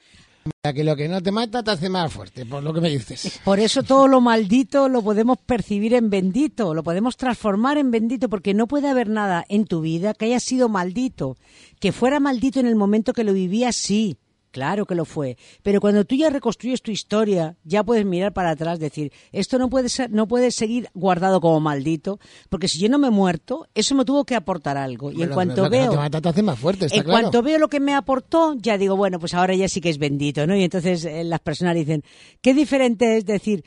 [0.75, 3.41] Que lo que no te mata te hace más fuerte, por lo que me dices.
[3.45, 8.29] Por eso todo lo maldito lo podemos percibir en bendito, lo podemos transformar en bendito,
[8.29, 11.37] porque no puede haber nada en tu vida que haya sido maldito.
[11.81, 14.19] Que fuera maldito en el momento que lo vivías, sí,
[14.51, 15.37] Claro que lo fue.
[15.63, 19.71] Pero cuando tú ya reconstruyes tu historia, ya puedes mirar para atrás, decir, esto no
[19.71, 23.69] puede ser, no puede seguir guardado como maldito, porque si yo no me he muerto,
[23.75, 25.13] eso me tuvo que aportar algo.
[25.13, 29.35] Y en cuanto veo, en cuanto veo lo que me aportó, ya digo, bueno, pues
[29.35, 30.57] ahora ya sí que es bendito, ¿no?
[30.57, 32.03] Y entonces eh, las personas dicen,
[32.41, 33.65] qué diferente es decir,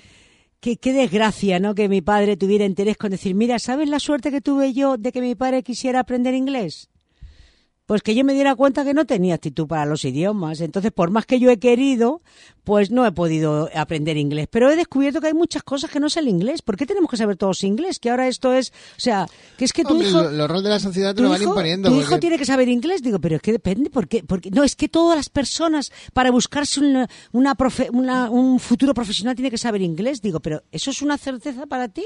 [0.60, 1.76] Qué, qué, desgracia, ¿no?
[1.76, 5.12] Que mi padre tuviera interés con decir, mira, ¿sabes la suerte que tuve yo de
[5.12, 6.90] que mi padre quisiera aprender inglés?
[7.86, 10.62] Pues que yo me diera cuenta que no tenía actitud para los idiomas.
[10.62, 12.22] Entonces, por más que yo he querido,
[12.64, 14.48] pues no he podido aprender inglés.
[14.50, 16.62] Pero he descubierto que hay muchas cosas que no sé el inglés.
[16.62, 18.00] ¿Por qué tenemos que saber todos inglés?
[18.00, 20.24] Que ahora esto es, o sea, que es que tu hijo...
[20.24, 21.90] Los roles de la sociedad te lo van imponiendo.
[21.90, 23.04] Tu hijo tiene que saber inglés.
[23.04, 26.80] Digo, pero es que depende, porque, porque no, es que todas las personas, para buscarse
[26.80, 30.22] una, una, un futuro profesional, tiene que saber inglés.
[30.22, 32.06] Digo, pero ¿eso es una certeza para ti?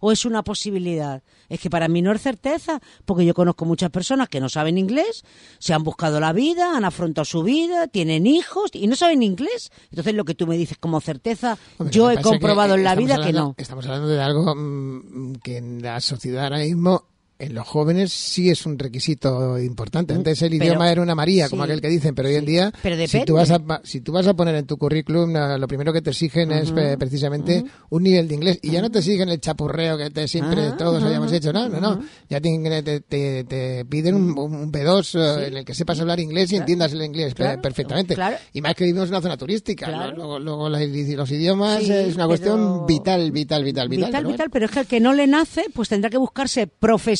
[0.00, 1.22] ¿O es una posibilidad?
[1.48, 4.78] Es que para mí no es certeza, porque yo conozco muchas personas que no saben
[4.78, 5.24] inglés,
[5.58, 9.70] se han buscado la vida, han afrontado su vida, tienen hijos y no saben inglés.
[9.90, 11.58] Entonces lo que tú me dices como certeza,
[11.90, 13.54] yo he comprobado en la vida que no.
[13.56, 18.48] Estamos hablando de algo mm, que en la sociedad ahora mismo en los jóvenes sí
[18.48, 20.14] es un requisito importante.
[20.14, 22.72] Mm, Antes el idioma era una María, como aquel que dicen, pero hoy en día,
[23.06, 26.02] si, tú vas a, si tú vas a poner en tu currículum, lo primero que
[26.02, 28.58] te exigen es eh, precisamente un nivel de inglés.
[28.62, 31.80] Y ya no te exigen el chapurreo que te siempre todos hayamos hecho, no, no,
[31.80, 32.02] no.
[32.28, 36.56] Ya te, te, piden un, un B2 eh, en el que sepas hablar inglés y
[36.56, 38.16] entiendas el inglés perfectamente.
[38.52, 40.10] Y más que vivimos en una zona turística.
[40.14, 44.06] Luego, luego, los idiomas es una cuestión vital, vital, vital, vital.
[44.06, 46.66] Vital, vital, pero es que el que no le nace, pues tendrá que buscarse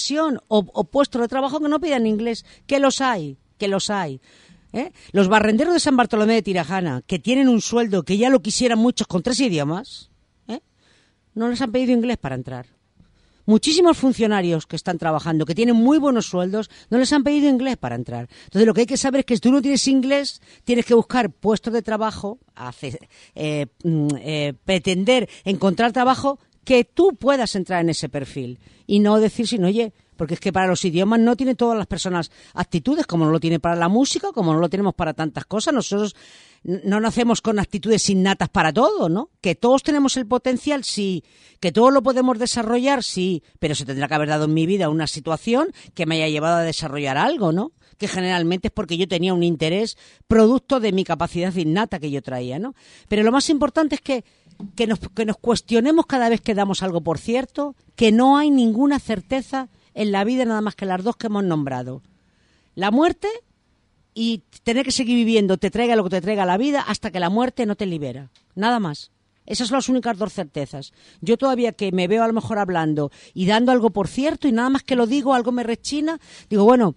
[0.07, 4.21] profesión o, puesto de trabajo que no pidan inglés, que los hay, que los hay.
[4.73, 4.93] ¿eh?
[5.13, 8.79] Los barrenderos de San Bartolomé de Tirajana, que tienen un sueldo que ya lo quisieran
[8.79, 10.11] muchos con tres idiomas,
[10.49, 10.61] ¿eh?
[11.35, 12.67] no les han pedido inglés para entrar.
[13.49, 17.77] muchísimos funcionarios que están trabajando, que tienen muy buenos sueldos, no les han pedido inglés
[17.77, 18.29] para entrar.
[18.47, 20.95] Entonces, lo que hay que saber es que si tú no tienes inglés, tienes que
[20.95, 22.39] buscar puestos de trabajo,
[23.37, 29.21] eh, mm, eh, pretender encontrar trabajo que tú puedas entrar en ese perfil y no
[29.21, 33.07] decir, sino, oye, porque es que para los idiomas no tienen todas las personas actitudes,
[33.07, 35.73] como no lo tiene para la música, como no lo tenemos para tantas cosas.
[35.73, 36.17] Nosotros
[36.65, 39.31] no nacemos con actitudes innatas para todo, ¿no?
[39.41, 41.23] Que todos tenemos el potencial, sí.
[41.61, 43.45] Que todos lo podemos desarrollar, sí.
[43.61, 46.57] Pero se tendrá que haber dado en mi vida una situación que me haya llevado
[46.57, 47.73] a desarrollar algo, ¿no?
[47.99, 49.97] que generalmente es porque yo tenía un interés
[50.29, 52.75] producto de mi capacidad innata que yo traía, ¿no?
[53.09, 54.25] Pero lo más importante es que,
[54.75, 58.51] que, nos, que nos cuestionemos cada vez que damos algo por cierto, que no hay
[58.51, 62.03] ninguna certeza en la vida nada más que las dos que hemos nombrado.
[62.75, 63.29] La muerte
[64.15, 67.21] y tener que seguir viviendo, te traiga lo que te traiga la vida, hasta que
[67.21, 68.31] la muerte no te libera.
[68.55, 69.11] Nada más.
[69.45, 70.93] Esas son las únicas dos certezas.
[71.21, 74.53] Yo todavía que me veo a lo mejor hablando y dando algo por cierto y
[74.53, 76.19] nada más que lo digo, algo me rechina,
[76.51, 76.97] digo, bueno,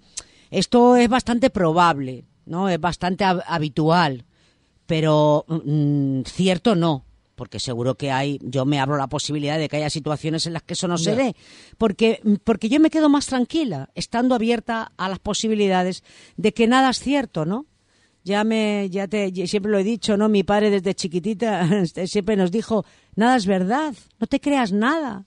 [0.49, 2.67] esto es bastante probable, ¿no?
[2.67, 4.25] Es bastante hab- habitual,
[4.87, 7.05] pero mm, cierto no,
[7.39, 10.63] porque seguro que hay, yo me abro la posibilidad de que haya situaciones en las
[10.63, 11.35] que eso no se dé,
[11.77, 16.03] porque, porque yo me quedo más tranquila, estando abierta a las posibilidades
[16.35, 17.65] de que nada es cierto, ¿no?
[18.25, 20.27] Ya me, ya te, siempre lo he dicho, ¿no?
[20.27, 25.25] Mi padre desde chiquitita siempre nos dijo, nada es verdad, no te creas nada,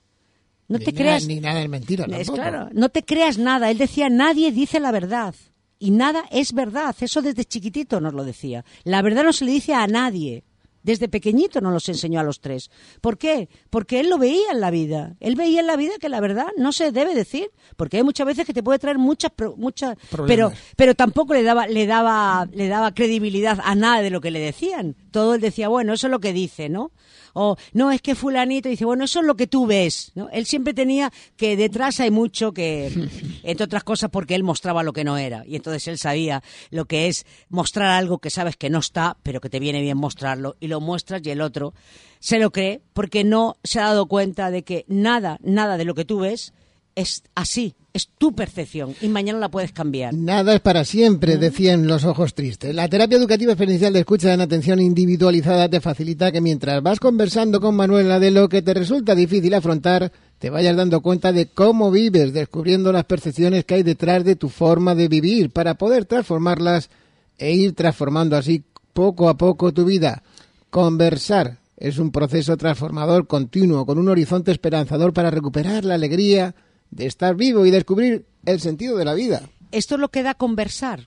[0.68, 3.70] no Ni te nada- creas, Ni nada es mentira, es claro, no te creas nada.
[3.70, 5.34] Él decía, nadie dice la verdad.
[5.78, 6.94] Y nada es verdad.
[7.00, 8.64] Eso desde chiquitito nos lo decía.
[8.84, 10.44] La verdad no se le dice a nadie.
[10.82, 12.70] Desde pequeñito nos los enseñó a los tres.
[13.00, 13.48] ¿Por qué?
[13.70, 15.14] Porque él lo veía en la vida.
[15.20, 17.50] Él veía en la vida que la verdad no se debe decir.
[17.76, 21.42] Porque hay muchas veces que te puede traer muchas, pro- muchas, pero, pero tampoco le
[21.42, 24.96] daba, le daba, le daba credibilidad a nada de lo que le decían.
[25.10, 26.90] Todo él decía, bueno, eso es lo que dice, ¿no?
[27.34, 30.28] O no, es que fulanito dice, bueno, eso es lo que tú ves, ¿no?
[30.30, 32.92] Él siempre tenía que detrás hay mucho que,
[33.42, 35.44] entre otras cosas, porque él mostraba lo que no era.
[35.46, 39.40] Y entonces él sabía lo que es mostrar algo que sabes que no está, pero
[39.40, 40.56] que te viene bien mostrarlo.
[40.60, 41.74] Y lo muestras y el otro
[42.20, 45.94] se lo cree porque no se ha dado cuenta de que nada, nada de lo
[45.94, 46.52] que tú ves
[46.94, 50.14] es así, es tu percepción y mañana la puedes cambiar.
[50.14, 52.74] Nada es para siempre, decían los ojos tristes.
[52.74, 57.60] La terapia educativa experiencial de escucha en atención individualizada te facilita que mientras vas conversando
[57.60, 61.90] con Manuela de lo que te resulta difícil afrontar, te vayas dando cuenta de cómo
[61.90, 66.90] vives, descubriendo las percepciones que hay detrás de tu forma de vivir para poder transformarlas
[67.38, 70.22] e ir transformando así poco a poco tu vida.
[70.70, 76.54] Conversar es un proceso transformador continuo con un horizonte esperanzador para recuperar la alegría
[76.92, 79.48] de estar vivo y descubrir el sentido de la vida.
[79.72, 81.06] Esto es lo que da conversar.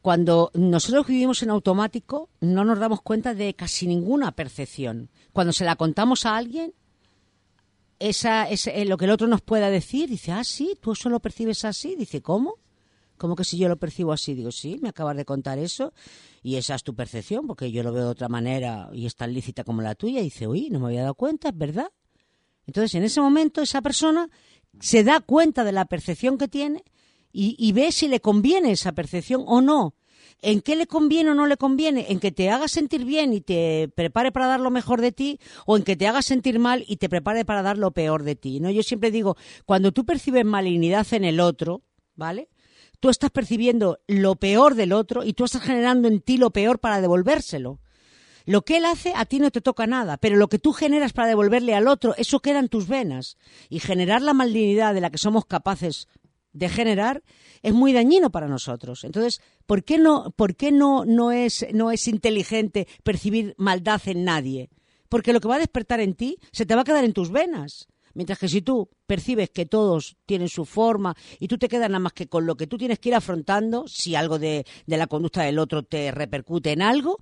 [0.00, 5.10] Cuando nosotros vivimos en automático, no nos damos cuenta de casi ninguna percepción.
[5.32, 6.72] Cuando se la contamos a alguien,
[7.98, 11.08] esa, ese- eh, lo que el otro nos pueda decir, dice, ah, sí, tú eso
[11.10, 11.96] lo percibes así.
[11.96, 12.54] Dice, ¿cómo?
[13.16, 14.34] ¿Cómo que si yo lo percibo así?
[14.34, 15.92] Digo, sí, me acabas de contar eso
[16.44, 19.34] y esa es tu percepción, porque yo lo veo de otra manera y es tan
[19.34, 20.20] lícita como la tuya.
[20.20, 21.88] dice, uy, no me había dado cuenta, es verdad.
[22.66, 24.28] Entonces, en ese momento, esa persona
[24.80, 26.84] se da cuenta de la percepción que tiene
[27.32, 29.94] y, ve si le conviene esa percepción o no.
[30.40, 32.06] ¿En qué le conviene o no le conviene?
[32.08, 35.38] ¿En que te haga sentir bien y te prepare para dar lo mejor de ti?
[35.66, 38.36] ¿O en que te haga sentir mal y te prepare para dar lo peor de
[38.36, 38.60] ti?
[38.60, 38.70] ¿no?
[38.70, 41.82] Yo siempre digo, cuando tú percibes malignidad en el otro,
[42.14, 42.48] ¿vale?
[43.00, 46.78] Tú estás percibiendo lo peor del otro y tú estás generando en ti lo peor
[46.80, 47.80] para devolvérselo.
[48.48, 51.12] Lo que él hace a ti no te toca nada, pero lo que tú generas
[51.12, 53.36] para devolverle al otro, eso queda en tus venas.
[53.68, 56.08] Y generar la malignidad de la que somos capaces
[56.54, 57.22] de generar
[57.60, 59.04] es muy dañino para nosotros.
[59.04, 64.24] Entonces, ¿por qué no, por qué no, no, es, no es inteligente percibir maldad en
[64.24, 64.70] nadie?
[65.10, 67.30] Porque lo que va a despertar en ti se te va a quedar en tus
[67.30, 67.86] venas.
[68.14, 72.00] Mientras que si tú percibes que todos tienen su forma y tú te quedas nada
[72.00, 75.06] más que con lo que tú tienes que ir afrontando, si algo de, de la
[75.06, 77.18] conducta del otro te repercute en algo,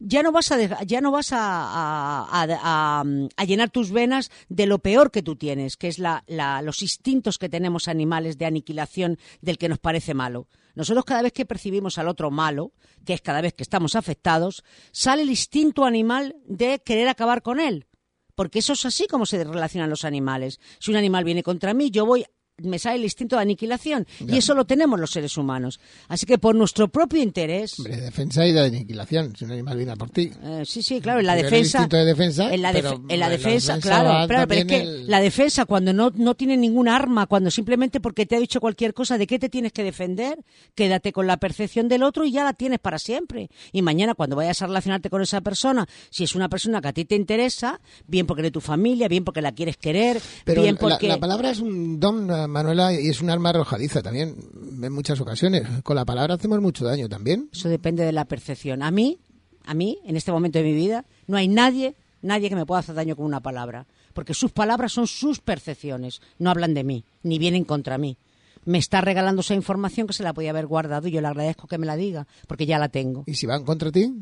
[0.00, 3.04] ya no vas a ya no vas a-
[3.36, 6.82] a llenar tus venas de lo peor que tú tienes, que es la- la- los
[6.82, 10.48] instintos que tenemos animales de aniquilación del que nos parece malo.
[10.74, 12.72] Nosotros cada vez que percibimos al otro malo,
[13.04, 17.60] que es cada vez que estamos afectados, sale el instinto animal de querer acabar con
[17.60, 17.86] él.
[18.34, 20.60] Porque eso es así como se relacionan los animales.
[20.78, 22.24] Si un animal viene contra mí, yo voy
[22.62, 24.06] me sale el instinto de aniquilación.
[24.26, 25.80] Y eso lo tenemos los seres humanos.
[26.08, 27.78] Así que por nuestro propio interés.
[27.78, 30.30] Hombre, defensa y de aniquilación, si hay más vida por ti.
[30.42, 31.78] Eh, sí, sí, claro, en la Porque el defensa.
[31.78, 34.52] instinto de defensa, en la, def- pero en la en la defensa, defensa claro, pero
[34.54, 38.36] es que el- la defensa cuando no, no tiene ningún arma, cuando simplemente porque te
[38.36, 40.38] ha dicho cualquier cosa, ¿de qué te tienes que defender?
[40.74, 43.50] Quédate con la percepción del otro y ya la tienes para siempre.
[43.72, 46.92] Y mañana cuando vayas a relacionarte con esa persona, si es una persona que a
[46.92, 50.62] ti te interesa, bien porque es de tu familia, bien porque la quieres querer, Pero
[50.62, 51.08] bien la, porque...
[51.08, 54.36] la palabra es un don, eh, Manuela, y es un arma arrojadiza también,
[54.82, 55.62] en muchas ocasiones.
[55.82, 57.48] Con la palabra hacemos mucho daño también.
[57.52, 58.82] Eso depende de la percepción.
[58.82, 59.18] A mí,
[59.64, 62.80] a mí, en este momento de mi vida, no hay nadie, nadie que me pueda
[62.80, 63.86] hacer daño con una palabra.
[64.14, 68.18] Porque sus palabras son sus percepciones, no hablan de mí, ni vienen contra mí.
[68.64, 71.66] Me está regalando esa información que se la podía haber guardado y yo le agradezco
[71.66, 73.24] que me la diga, porque ya la tengo.
[73.26, 74.12] Y si van contra ti,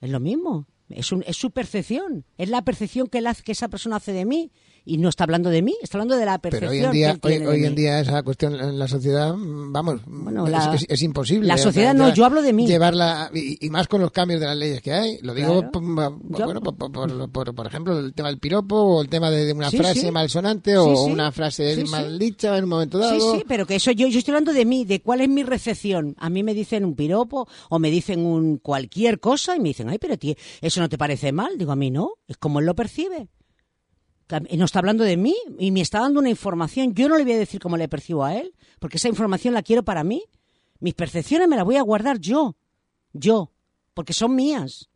[0.00, 0.66] Es lo mismo.
[0.90, 2.26] Es, un- es su percepción.
[2.36, 4.52] Es la percepción que, hace- que esa persona hace de mí.
[4.86, 7.28] Y no está hablando de mí, está hablando de la percepción pero hoy en que
[7.28, 7.76] día, él hoy, en mí.
[7.80, 11.48] día esa cuestión en la sociedad, vamos, Bueno, es, la- es- es imposible.
[11.48, 12.66] la sociedad no, yo hablo de mí.
[12.66, 15.18] Llevarla, y, y más con los cambios de las leyes que hay.
[15.22, 15.70] Lo digo, Claro.
[15.72, 15.82] por,
[16.38, 19.30] Yo- bueno, por, por- por- por- por ejemplo, el tema del piropo, o el tema
[19.30, 20.10] de, de una Sí, frase sí.
[20.10, 23.18] malsonante, o Sí, una frase mal dicha en un momento dado.
[23.32, 25.44] Sí, sí, pero que eso yo, yo estoy hablando de mí, de cuál es mi
[25.44, 26.14] recepción.
[26.18, 29.88] A mí me dicen un piropo o me dicen un cualquier cosa y me dicen,
[29.88, 31.56] ay, pero tío, ¿eso no te parece mal?
[31.56, 33.28] Digo, a mí no, es como él lo percibe.
[34.28, 36.94] No está hablando de mí y me está dando una información.
[36.94, 39.62] Yo no le voy a decir cómo le percibo a él, porque esa información la
[39.62, 40.24] quiero para mí.
[40.80, 42.56] Mis percepciones me las voy a guardar yo,
[43.12, 43.52] yo,
[43.92, 44.88] porque son mías.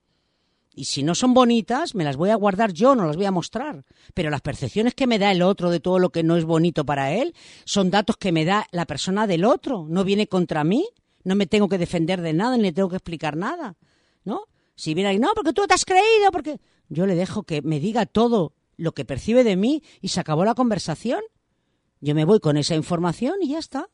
[0.74, 3.32] Y si no son bonitas, me las voy a guardar yo, no las voy a
[3.32, 3.84] mostrar.
[4.14, 6.86] Pero las percepciones que me da el otro de todo lo que no es bonito
[6.86, 9.86] para él son datos que me da la persona del otro.
[9.88, 10.86] No viene contra mí,
[11.24, 13.76] no me tengo que defender de nada, ni le tengo que explicar nada.
[14.24, 14.42] ¿No?
[14.76, 16.60] Si viene alguien, no, porque tú te has creído, porque.
[16.90, 20.46] Yo le dejo que me diga todo lo que percibe de mí y se acabó
[20.46, 21.20] la conversación.
[22.00, 23.88] Yo me voy con esa información y ya está.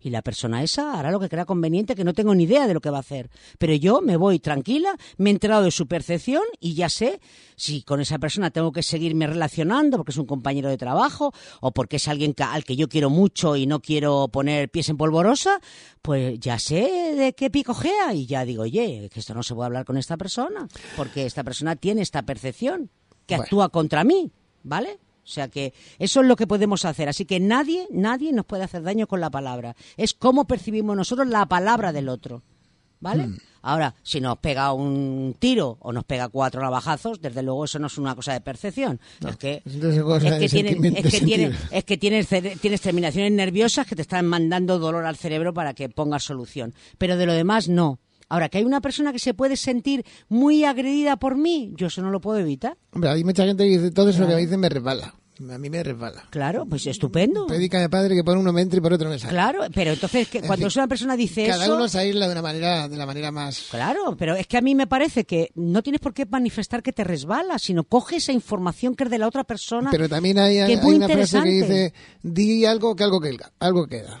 [0.00, 2.74] Y la persona esa hará lo que crea conveniente, que no tengo ni idea de
[2.74, 3.30] lo que va a hacer.
[3.58, 7.20] Pero yo me voy tranquila, me he enterado de su percepción y ya sé
[7.56, 11.72] si con esa persona tengo que seguirme relacionando porque es un compañero de trabajo o
[11.72, 15.60] porque es alguien al que yo quiero mucho y no quiero poner pies en polvorosa,
[16.00, 19.66] pues ya sé de qué picojea y ya digo, oye, que esto no se puede
[19.66, 22.92] hablar con esta persona porque esta persona tiene esta percepción
[23.28, 23.44] que Bueno.
[23.44, 24.32] actúa contra mí,
[24.64, 24.98] ¿vale?
[25.22, 27.08] O sea que eso es lo que podemos hacer.
[27.08, 29.76] Así que nadie, nadie nos puede hacer daño con la palabra.
[29.98, 32.42] Es cómo percibimos nosotros la palabra del otro.
[33.00, 33.28] ¿Vale?
[33.62, 37.86] Ahora, si nos pega un tiro o nos pega cuatro navajazos, desde luego eso no
[37.86, 38.98] es una cosa de percepción.
[39.24, 41.50] es que, eso es que, es que, tienes, sentido.
[41.70, 45.74] es que tienes, cere- tienes terminaciones nerviosas que te están mandando dolor al cerebro para
[45.74, 46.74] que pongas solución.
[46.96, 48.00] Pero de lo demás, no.
[48.28, 52.02] Ahora, que hay una persona que se puede sentir muy agredida por mí, yo eso
[52.02, 52.76] no lo puedo evitar.
[52.92, 55.14] Hombre, hay mucha gente que dice, todo eso que me dicen me resbala.
[55.40, 56.24] A mí me resbala.
[56.30, 57.46] Claro, pues estupendo.
[57.46, 59.30] Predícame, padre, que por uno me entre y por otro me sale.
[59.32, 62.26] Claro, pero entonces que En cuando fin, una persona dice Cada eso, uno se aísla
[62.26, 63.68] de una manera, de la manera más...
[63.70, 66.92] claro, pero es que a mí me parece que no tienes por qué manifestar que
[66.92, 69.90] te resbala, sino coge esa información que es de la otra persona.
[69.92, 73.52] Pero también hay, hay muy una frase que dice, di algo que algo queda.
[73.60, 74.20] Algo queda.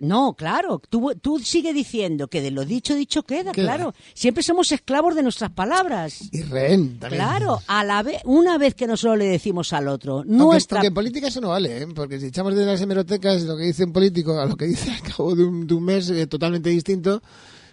[0.00, 3.94] No, claro, tú, tú sigue diciendo que de lo dicho, dicho queda, claro.
[4.14, 6.28] Siempre somos esclavos de nuestras palabras.
[6.32, 7.22] Y rehén también.
[7.22, 10.78] Claro, a la vez, una vez que nosotros le decimos al otro, Aunque, nuestra...
[10.78, 11.86] aunque en política eso no vale, ¿eh?
[11.94, 14.90] porque si echamos de las hemerotecas lo que dice un político a lo que dice
[14.90, 17.22] al cabo de un, de un mes eh, totalmente distinto,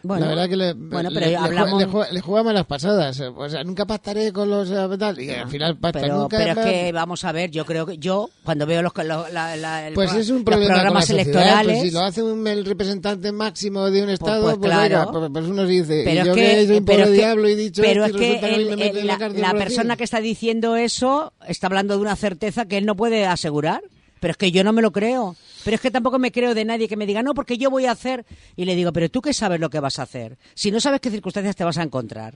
[0.01, 3.19] Bueno, la verdad que le, bueno, pero le, hablamos- le le jugamos las pasadas.
[3.19, 6.37] eh, O sea, nunca pactaré con los eh, tal, y al final pactas pero, nunca.
[6.37, 9.55] pero es que vamos a ver, yo creo que yo cuando veo los, los- la-
[9.57, 12.63] la- el Pues es un los programas sociedad, electorales, pues si lo hace un, el
[12.65, 15.11] representante máximo de un estado, pues pues, claro.
[15.11, 16.35] pues, pues uno dice, pero es
[16.67, 19.07] que, un pero pobre que- diablo y dicho es que el- el-
[19.41, 23.25] la persona que está diciendo eso está hablando de una certeza que él no puede
[23.25, 23.81] asegurar.
[24.21, 25.37] Pero es que yo no me lo creo.
[25.64, 27.86] Pero es que tampoco me creo de nadie que me diga, no, porque yo voy
[27.86, 28.26] a hacer.
[28.55, 30.38] Y le digo, pero tú qué sabes lo que vas a hacer.
[30.53, 32.36] Si no sabes qué circunstancias te vas a encontrar.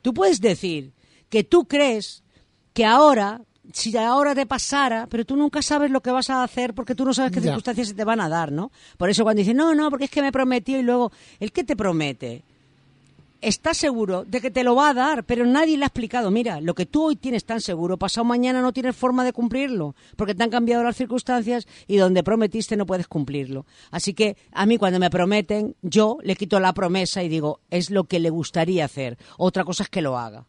[0.00, 0.92] Tú puedes decir
[1.28, 2.22] que tú crees
[2.72, 3.42] que ahora,
[3.72, 7.04] si ahora te pasara, pero tú nunca sabes lo que vas a hacer porque tú
[7.04, 7.44] no sabes qué Ya.
[7.44, 8.72] circunstancias se te van a dar, ¿no?
[8.96, 11.62] Por eso cuando dicen, no, no, porque es que me prometió y luego, ¿el qué
[11.64, 12.42] te promete?
[13.42, 16.60] Está seguro de que te lo va a dar, pero nadie le ha explicado, mira,
[16.60, 20.34] lo que tú hoy tienes tan seguro, pasado mañana no tienes forma de cumplirlo, porque
[20.34, 23.66] te han cambiado las circunstancias y donde prometiste no puedes cumplirlo.
[23.90, 27.90] Así que a mí cuando me prometen, yo le quito la promesa y digo, es
[27.90, 29.18] lo que le gustaría hacer.
[29.36, 30.46] Otra cosa es que lo haga.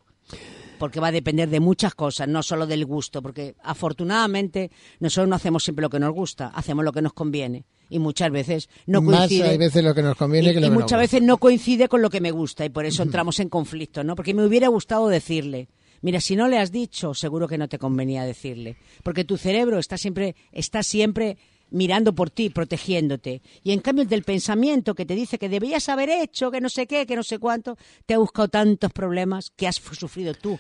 [0.84, 4.70] Porque va a depender de muchas cosas, no solo del gusto, porque afortunadamente
[5.00, 7.64] nosotros no hacemos siempre lo que nos gusta, hacemos lo que nos conviene.
[7.90, 9.48] Y muchas veces no Más coincide.
[9.48, 11.88] hay veces lo que nos conviene Y- que lo y que muchas veces no coincide
[11.88, 14.14] con lo que me gusta y por eso entramos en conflicto, ¿no?
[14.18, 15.70] Porque me hubiera gustado decirle,
[16.02, 19.80] mira, si no le has dicho, seguro que no te convenía decirle, porque tu cerebro
[19.80, 21.38] está siempre está siempre
[21.70, 23.42] mirando por ti, protegiéndote.
[23.64, 26.68] Y en cambio el del pensamiento que te dice que debías haber hecho, que no
[26.68, 30.60] sé qué, que no sé cuánto, te ha buscado tantos problemas que has sufrido tú,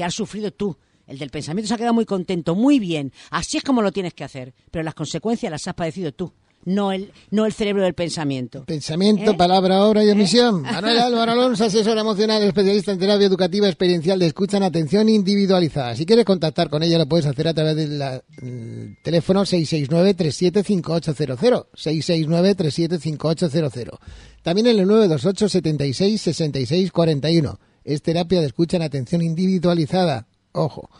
[0.00, 0.78] que has sufrido tú.
[1.06, 3.12] El del pensamiento se ha quedado muy contento, muy bien.
[3.30, 4.54] Así es como lo tienes que hacer.
[4.70, 6.32] Pero las consecuencias las has padecido tú,
[6.64, 8.64] no el, no el cerebro del pensamiento.
[8.64, 9.34] Pensamiento, ¿Eh?
[9.34, 10.62] palabra, obra y omisión.
[10.62, 15.94] Manuel Álvaro Alonso, asesor emocional, especialista en terapia educativa experiencial de escucha en atención individualizada.
[15.94, 18.00] Si quieres contactar con ella, lo puedes hacer a través del
[18.40, 21.66] el teléfono 669-375800.
[21.76, 23.98] 669-375800.
[24.42, 27.60] También en el 928 76 66 41.
[27.84, 30.26] Es terapia de escucha en atención individualizada.
[30.52, 30.90] Ojo.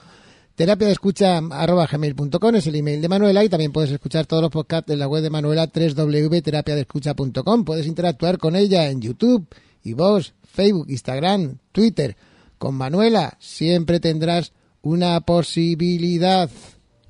[0.55, 4.43] Terapia de escucha arroba gmail.com es el email de Manuela y también puedes escuchar todos
[4.43, 7.65] los podcasts en la web de Manuela www.terapiadescucha.com.
[7.65, 9.47] Puedes interactuar con ella en YouTube,
[9.83, 12.17] y vos, Facebook, Instagram, Twitter.
[12.59, 14.53] Con Manuela siempre tendrás
[14.83, 16.51] una posibilidad.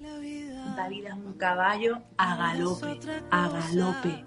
[0.01, 3.01] La vida es un caballo a galope,
[3.31, 4.25] a galope.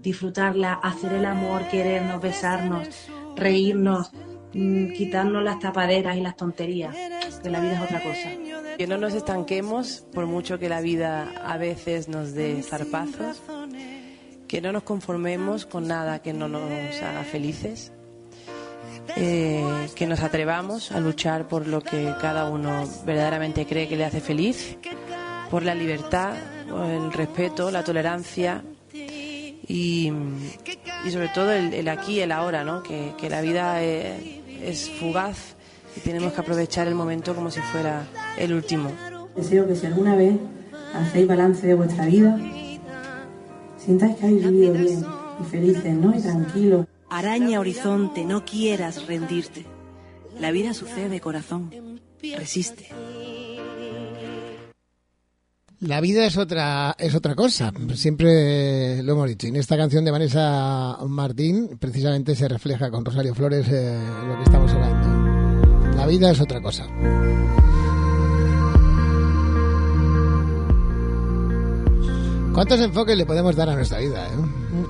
[0.00, 2.88] Disfrutarla, hacer el amor, querernos, besarnos,
[3.36, 4.12] reírnos,
[4.52, 6.94] quitarnos las tapaderas y las tonterías,
[7.42, 8.28] que la vida es otra cosa.
[8.76, 13.40] Que no nos estanquemos por mucho que la vida a veces nos dé zarpazos.
[14.48, 16.62] Que no nos conformemos con nada que no nos
[17.02, 17.92] haga felices.
[19.16, 24.04] Eh, que nos atrevamos a luchar por lo que cada uno verdaderamente cree que le
[24.04, 24.76] hace feliz.
[25.50, 26.34] Por la libertad,
[26.68, 28.62] el respeto, la tolerancia
[29.68, 30.12] y,
[31.04, 32.82] y sobre todo el, el aquí el ahora, ¿no?
[32.82, 35.56] Que, que la vida eh, es fugaz
[35.96, 38.06] y tenemos que aprovechar el momento como si fuera
[38.38, 38.90] el último.
[39.36, 40.36] Deseo que si alguna vez
[40.94, 42.38] hacéis balance de vuestra vida,
[43.78, 45.04] sintáis que habéis vivido bien
[45.40, 46.16] y felices, ¿no?
[46.16, 46.86] Y tranquilos.
[47.08, 49.66] Araña horizonte, no quieras rendirte.
[50.38, 52.00] La vida sucede, corazón.
[52.36, 52.88] Resiste.
[55.82, 57.72] La vida es otra, es otra cosa.
[57.94, 59.48] Siempre lo hemos dicho.
[59.48, 64.44] En esta canción de Vanessa Martín, precisamente se refleja con Rosario Flores eh, lo que
[64.44, 65.96] estamos hablando.
[65.96, 66.86] La vida es otra cosa.
[72.52, 74.26] ¿Cuántos enfoques le podemos dar a nuestra vida?
[74.26, 74.30] eh?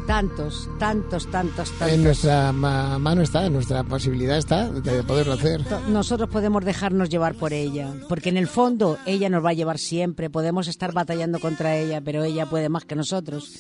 [0.07, 1.89] Tantos, tantos, tantos, tantos.
[1.95, 5.61] En nuestra ma- mano está, en nuestra posibilidad está de poderlo hacer.
[5.89, 9.79] Nosotros podemos dejarnos llevar por ella, porque en el fondo ella nos va a llevar
[9.79, 13.53] siempre, podemos estar batallando contra ella, pero ella puede más que nosotros.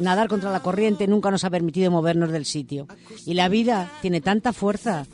[0.00, 2.86] Nadar contra la corriente nunca nos ha permitido movernos del sitio.
[3.24, 5.06] Y la vida tiene tanta fuerza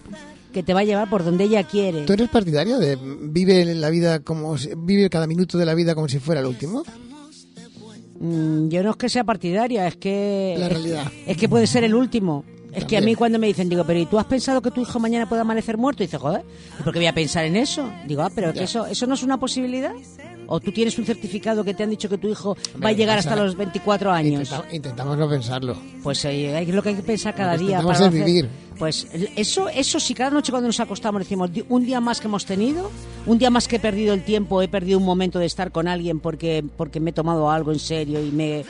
[0.53, 2.03] que te va a llevar por donde ella quiere.
[2.07, 5.95] ¿Tú eres partidario de vive la vida como si- vive cada minuto de la vida
[5.95, 6.82] como si fuera el último?
[8.22, 10.54] Mm, yo no es que sea partidaria, es que...
[10.56, 11.04] La es- realidad.
[11.26, 12.44] Es, que puede ser el último.
[12.72, 14.80] Es que a mí cuando me dicen, digo, pero ¿y tú has pensado que tu
[14.80, 16.02] hijo mañana puede amanecer muerto?
[16.02, 16.42] Y dice, joder,
[16.78, 17.90] ¿y ¿por qué voy a pensar en eso?
[18.06, 19.92] Digo, ah, pero que eso, eso no es una posibilidad.
[20.47, 23.18] ¿O tú tienes un certificado que te han dicho que tu hijo va a llegar
[23.18, 24.51] hasta los 24 años?
[24.51, 25.76] Intenta- intentamos no pensarlo.
[26.03, 27.76] Pues eh, es lo que hay que pensar cada día.
[27.82, 28.49] para no hacer- vivir.
[28.78, 32.26] Pues eso, eso sí, cada noche cuando nos acostamos decimos, "Di- un día más que
[32.26, 32.90] hemos tenido,
[33.26, 35.86] un día más que he perdido el tiempo, he perdido un momento de estar con
[35.88, 38.64] alguien porque, porque me he tomado algo en serio y me...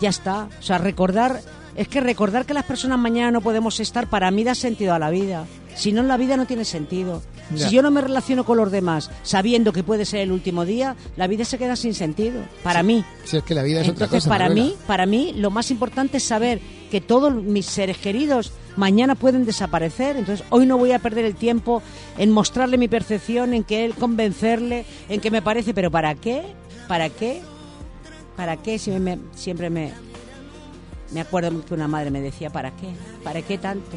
[0.00, 0.48] Ya está.
[0.58, 1.40] O sea, recordar...
[1.76, 4.98] Es que recordar que las personas mañana no podemos estar, para mí da sentido a
[5.00, 5.44] la vida.
[5.74, 7.22] Si no, la vida no tiene sentido.
[7.54, 7.68] Ya.
[7.68, 10.96] Si yo no me relaciono con los demás sabiendo que puede ser el último día,
[11.16, 12.40] la vida se queda sin sentido.
[12.62, 13.04] Para mí.
[13.24, 14.30] Si es que la vida es otra Entonces, cosa.
[14.30, 14.68] para Manuela.
[14.70, 16.60] mí, para mí, lo más importante es saber
[16.90, 20.16] que todos mis seres queridos mañana pueden desaparecer.
[20.16, 21.82] Entonces, hoy no voy a perder el tiempo
[22.18, 26.42] en mostrarle mi percepción, en que él convencerle, en que me parece, pero ¿para qué?
[26.88, 27.42] ¿Para qué?
[28.36, 28.78] ¿Para qué?
[28.78, 29.92] Siempre me, siempre me,
[31.12, 32.88] me acuerdo que una madre me decía, ¿para qué?
[33.22, 33.96] ¿Para qué tanto?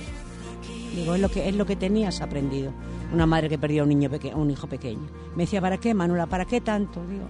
[0.95, 2.71] Digo, es lo que es lo que tenías aprendido.
[3.13, 5.07] Una madre que perdió a un niño peque- un hijo pequeño.
[5.35, 6.25] Me decía, ¿para qué, Manuela?
[6.27, 7.01] ¿Para qué tanto?
[7.07, 7.25] Digo,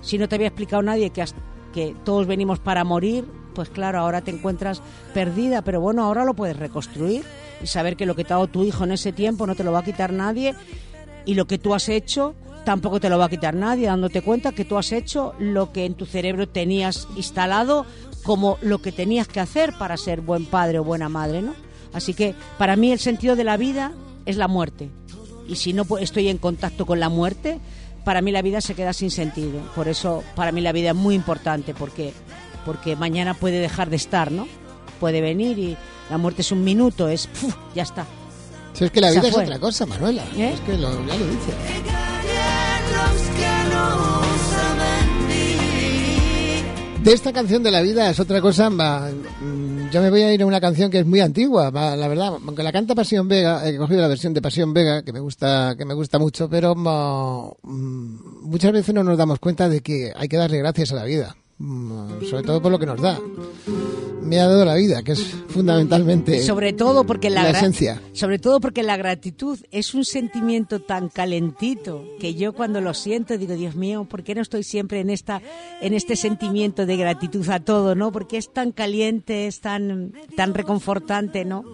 [0.00, 1.24] si no te había explicado nadie que,
[1.72, 3.24] que todos venimos para morir,
[3.54, 4.82] pues claro, ahora te encuentras
[5.14, 7.24] perdida, pero bueno, ahora lo puedes reconstruir
[7.62, 9.62] y saber que lo que te ha dado tu hijo en ese tiempo no te
[9.64, 10.54] lo va a quitar nadie
[11.24, 14.52] y lo que tú has hecho tampoco te lo va a quitar nadie, dándote cuenta
[14.52, 17.84] que tú has hecho lo que en tu cerebro tenías instalado
[18.22, 21.54] como lo que tenías que hacer para ser buen padre o buena madre, ¿no?
[21.92, 23.92] Así que para mí el sentido de la vida
[24.26, 24.88] es la muerte.
[25.48, 27.58] Y si no estoy en contacto con la muerte,
[28.04, 29.60] para mí la vida se queda sin sentido.
[29.74, 32.12] Por eso para mí la vida es muy importante porque
[32.64, 34.46] porque mañana puede dejar de estar, ¿no?
[35.00, 35.76] Puede venir y
[36.10, 37.54] la muerte es un minuto, es ¡puf!
[37.74, 38.06] ya está.
[38.72, 40.24] Si es que la vida es otra cosa, Manuela.
[40.36, 40.52] ¿Eh?
[40.54, 41.52] Es que lo, ya lo dice.
[47.04, 48.70] De esta canción de la vida es otra cosa.
[48.70, 52.34] mm, yo me voy a ir a una canción que es muy antigua, la verdad.
[52.46, 55.74] Aunque la canta Pasión Vega, he cogido la versión de Pasión Vega, que me gusta,
[55.76, 60.28] que me gusta mucho, pero mm, muchas veces no nos damos cuenta de que hay
[60.28, 61.34] que darle gracias a la vida.
[61.62, 63.18] Mm, sobre todo por lo que nos da.
[64.22, 68.00] Me ha dado la vida, que es fundamentalmente sobre todo porque la, la esencia.
[68.12, 73.36] sobre todo porque la gratitud es un sentimiento tan calentito que yo cuando lo siento
[73.36, 75.42] digo Dios mío ¿por qué no estoy siempre en esta
[75.80, 80.54] en este sentimiento de gratitud a todo no porque es tan caliente es tan tan
[80.54, 81.64] reconfortante no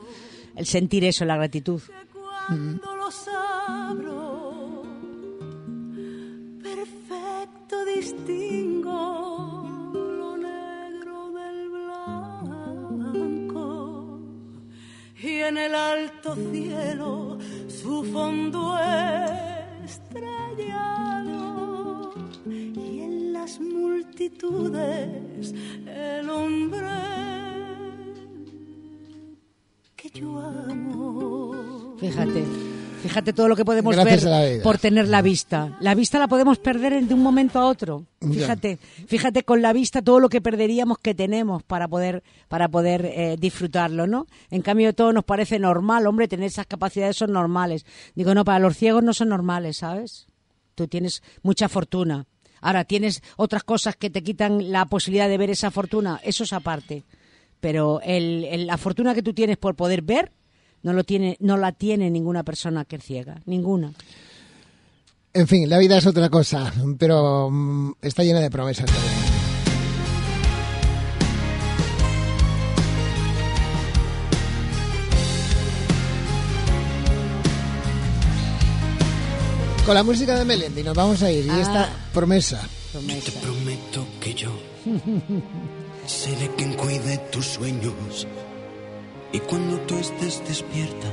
[0.57, 1.83] el sentir eso la gratitud
[2.49, 3.15] cuando los
[18.13, 18.77] fondo
[19.85, 21.33] estrellado
[22.47, 25.55] y en las multitudes
[25.87, 26.89] el hombre
[29.97, 31.97] que yo amo.
[31.99, 32.68] fíjate
[33.03, 35.77] fíjate todo lo que podemos Gracias ver por tener la vista.
[35.81, 38.05] La vista la podemos perder en- de un momento a otro.
[38.21, 43.05] Fíjate fíjate con la vista todo lo que perderíamos que tenemos para poder para poder
[43.07, 47.87] eh, disfrutarlo no en cambio todo nos parece normal hombre tener esas capacidades son normales.
[48.15, 50.27] Digo no para los ciegos no son normales sabes
[50.75, 52.27] tú tienes mucha fortuna.
[52.61, 56.53] Ahora tienes otras cosas que te quitan la posibilidad de ver esa fortuna eso es
[56.53, 57.05] aparte.
[57.61, 60.33] Pero el- el- la fortuna que tú tienes por poder ver
[60.83, 63.93] no lo tiene no la tiene ninguna persona que es ciega ninguna
[65.35, 69.29] En fin, la vida es otra cosa, pero mm, está llena de promesas también.
[79.87, 81.61] Con la música de Melendi nos vamos a ir y Ah.
[81.61, 82.61] esta promesa.
[82.93, 83.33] promesa.
[83.41, 84.51] Prometo que yo
[86.07, 88.27] seré quien cuide tus sueños
[89.33, 91.09] y cuando tú estés despierta,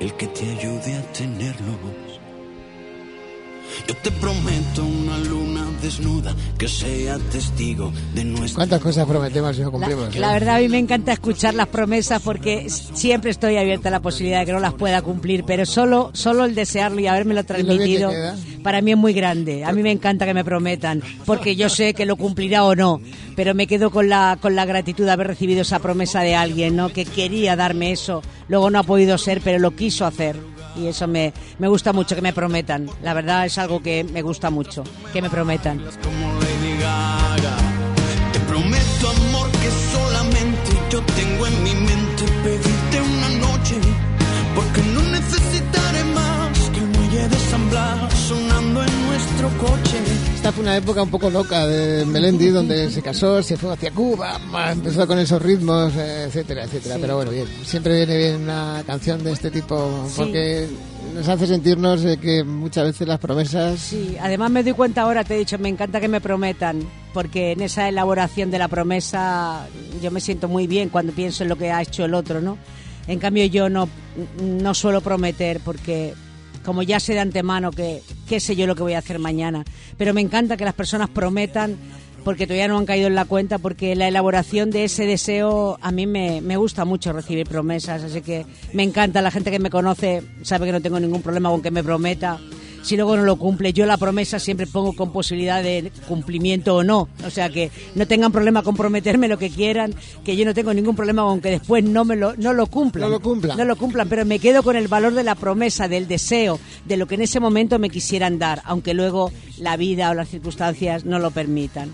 [0.00, 1.76] el que te ayude a tenerlos.
[3.86, 9.60] Yo te prometo una luna desnuda que sea testigo de nuestra ¿Cuántas cosas prometemos y
[9.60, 10.16] no La, cumplimos?
[10.16, 14.00] la verdad a mí me encanta escuchar las promesas porque siempre estoy abierta a la
[14.00, 17.46] posibilidad de que no las pueda cumplir, pero solo solo el desearlo y habérmelo bien
[17.46, 18.36] que transmitido queda.
[18.62, 19.64] Para mí es muy grande.
[19.64, 23.00] A mí me encanta que me prometan porque yo sé que lo cumplirá o no,
[23.36, 26.76] pero me quedo con la con la gratitud de haber recibido esa promesa de alguien,
[26.76, 26.88] ¿no?
[26.90, 30.36] Que quería darme eso, luego no ha podido ser, pero lo quiso hacer.
[30.74, 32.88] Y eso me, me gusta mucho que me prometan.
[33.02, 35.82] La verdad es algo que me gusta mucho, que me prometan.
[38.32, 41.91] Te prometo amor que solamente yo tengo en mi mente
[49.42, 49.98] nuestro coche.
[50.36, 53.90] Esta fue una época un poco loca de Melendi, donde se casó, se fue hacia
[53.90, 54.40] Cuba,
[54.70, 56.96] empezó con esos ritmos, eh, etcétera, etcétera.
[56.96, 57.00] Sí.
[57.00, 60.14] Pero bueno, bien, siempre viene bien una canción de este tipo, Sí.
[60.16, 60.68] porque
[61.14, 63.78] nos hace sentirnos eh, que muchas veces las promesas...
[63.78, 66.80] Sí, además me doy cuenta ahora, te he dicho, me encanta que me prometan,
[67.12, 69.66] porque en esa elaboración de la promesa
[70.02, 72.58] yo me siento muy bien cuando pienso en lo que ha hecho el otro, ¿no?
[73.06, 73.88] En cambio yo no,
[74.40, 76.14] no suelo prometer porque
[76.64, 79.64] como ya sé de antemano que qué sé yo lo que voy a hacer mañana,
[79.96, 81.76] pero me encanta que las personas prometan
[82.24, 85.90] porque todavía no han caído en la cuenta, porque la elaboración de ese deseo a
[85.90, 89.70] mí me, me gusta mucho recibir promesas, así que me encanta, la gente que me
[89.70, 92.38] conoce sabe que no tengo ningún problema con que me prometa.
[92.82, 96.82] Si luego no lo cumple, yo la promesa siempre pongo con posibilidad de cumplimiento o
[96.82, 97.08] no.
[97.24, 100.74] O sea que no tengan problema con prometerme lo que quieran, que yo no tengo
[100.74, 103.02] ningún problema con que después no me lo, no lo cumplan.
[103.04, 103.56] No lo cumplan.
[103.56, 106.96] No lo cumplan, pero me quedo con el valor de la promesa, del deseo, de
[106.96, 111.04] lo que en ese momento me quisieran dar, aunque luego la vida o las circunstancias
[111.04, 111.90] no lo permitan.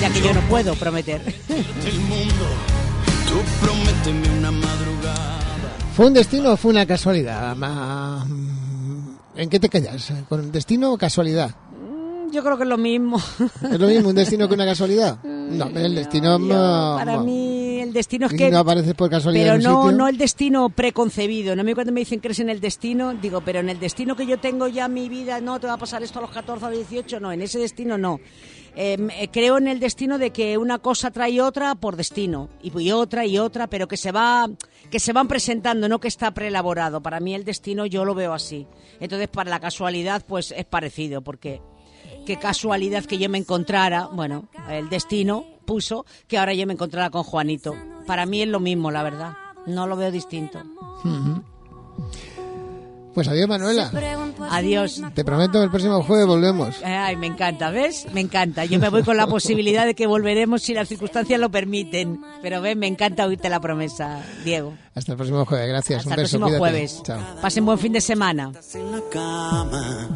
[0.00, 1.20] Ya que yo no puedo prometer.
[1.50, 2.46] El mundo,
[3.28, 3.34] tú
[3.66, 5.38] prométeme una madrugada.
[5.94, 7.54] ¿Fue un destino o fue una casualidad?
[7.54, 8.26] Ma-
[9.36, 10.12] ¿En qué te quedas?
[10.28, 11.50] ¿Con destino o casualidad?
[12.32, 13.20] Yo creo que es lo mismo.
[13.72, 15.18] ¿Es lo mismo un destino que una casualidad?
[15.50, 16.38] No, pero el destino...
[16.38, 17.24] Yo, no- para no.
[17.24, 19.96] mí el destino es que no apareces por casualidad pero en un no sitio.
[19.98, 23.58] no el destino preconcebido no mí cuando me dicen crees en el destino digo pero
[23.58, 26.18] en el destino que yo tengo ya mi vida no te va a pasar esto
[26.20, 28.20] a los 14 o 18 no en ese destino no
[28.76, 32.70] Eh, eh, creo en el destino de que una cosa trae otra por destino y,
[32.80, 34.48] y otra y otra pero que se va
[34.90, 38.32] que se van presentando no que está preelaborado para mí el destino yo lo veo
[38.32, 38.68] así
[39.00, 41.60] entonces para la casualidad pues es parecido porque
[42.24, 47.10] qué casualidad que yo me encontrara, bueno, el destino puso que ahora yo me encontrara
[47.10, 47.74] con Juanito.
[48.06, 49.34] Para mí es lo mismo, la verdad.
[49.66, 50.60] No lo veo distinto.
[53.14, 53.90] Pues adiós, Manuela.
[54.50, 55.00] Adiós.
[55.14, 56.76] Te prometo, el próximo jueves volvemos.
[56.84, 58.06] Ay, me encanta, ¿ves?
[58.12, 58.64] Me encanta.
[58.64, 62.20] Yo me voy con la posibilidad de que volveremos si las circunstancias lo permiten.
[62.40, 64.74] Pero ven, me encanta oírte la promesa, Diego.
[64.94, 65.98] Hasta el próximo jueves, gracias.
[66.00, 66.58] Hasta Un el beso, próximo cuídate.
[66.86, 67.02] jueves.
[67.02, 67.20] Chao.
[67.42, 68.52] Pasen buen fin de semana.
[68.74, 70.08] en la cama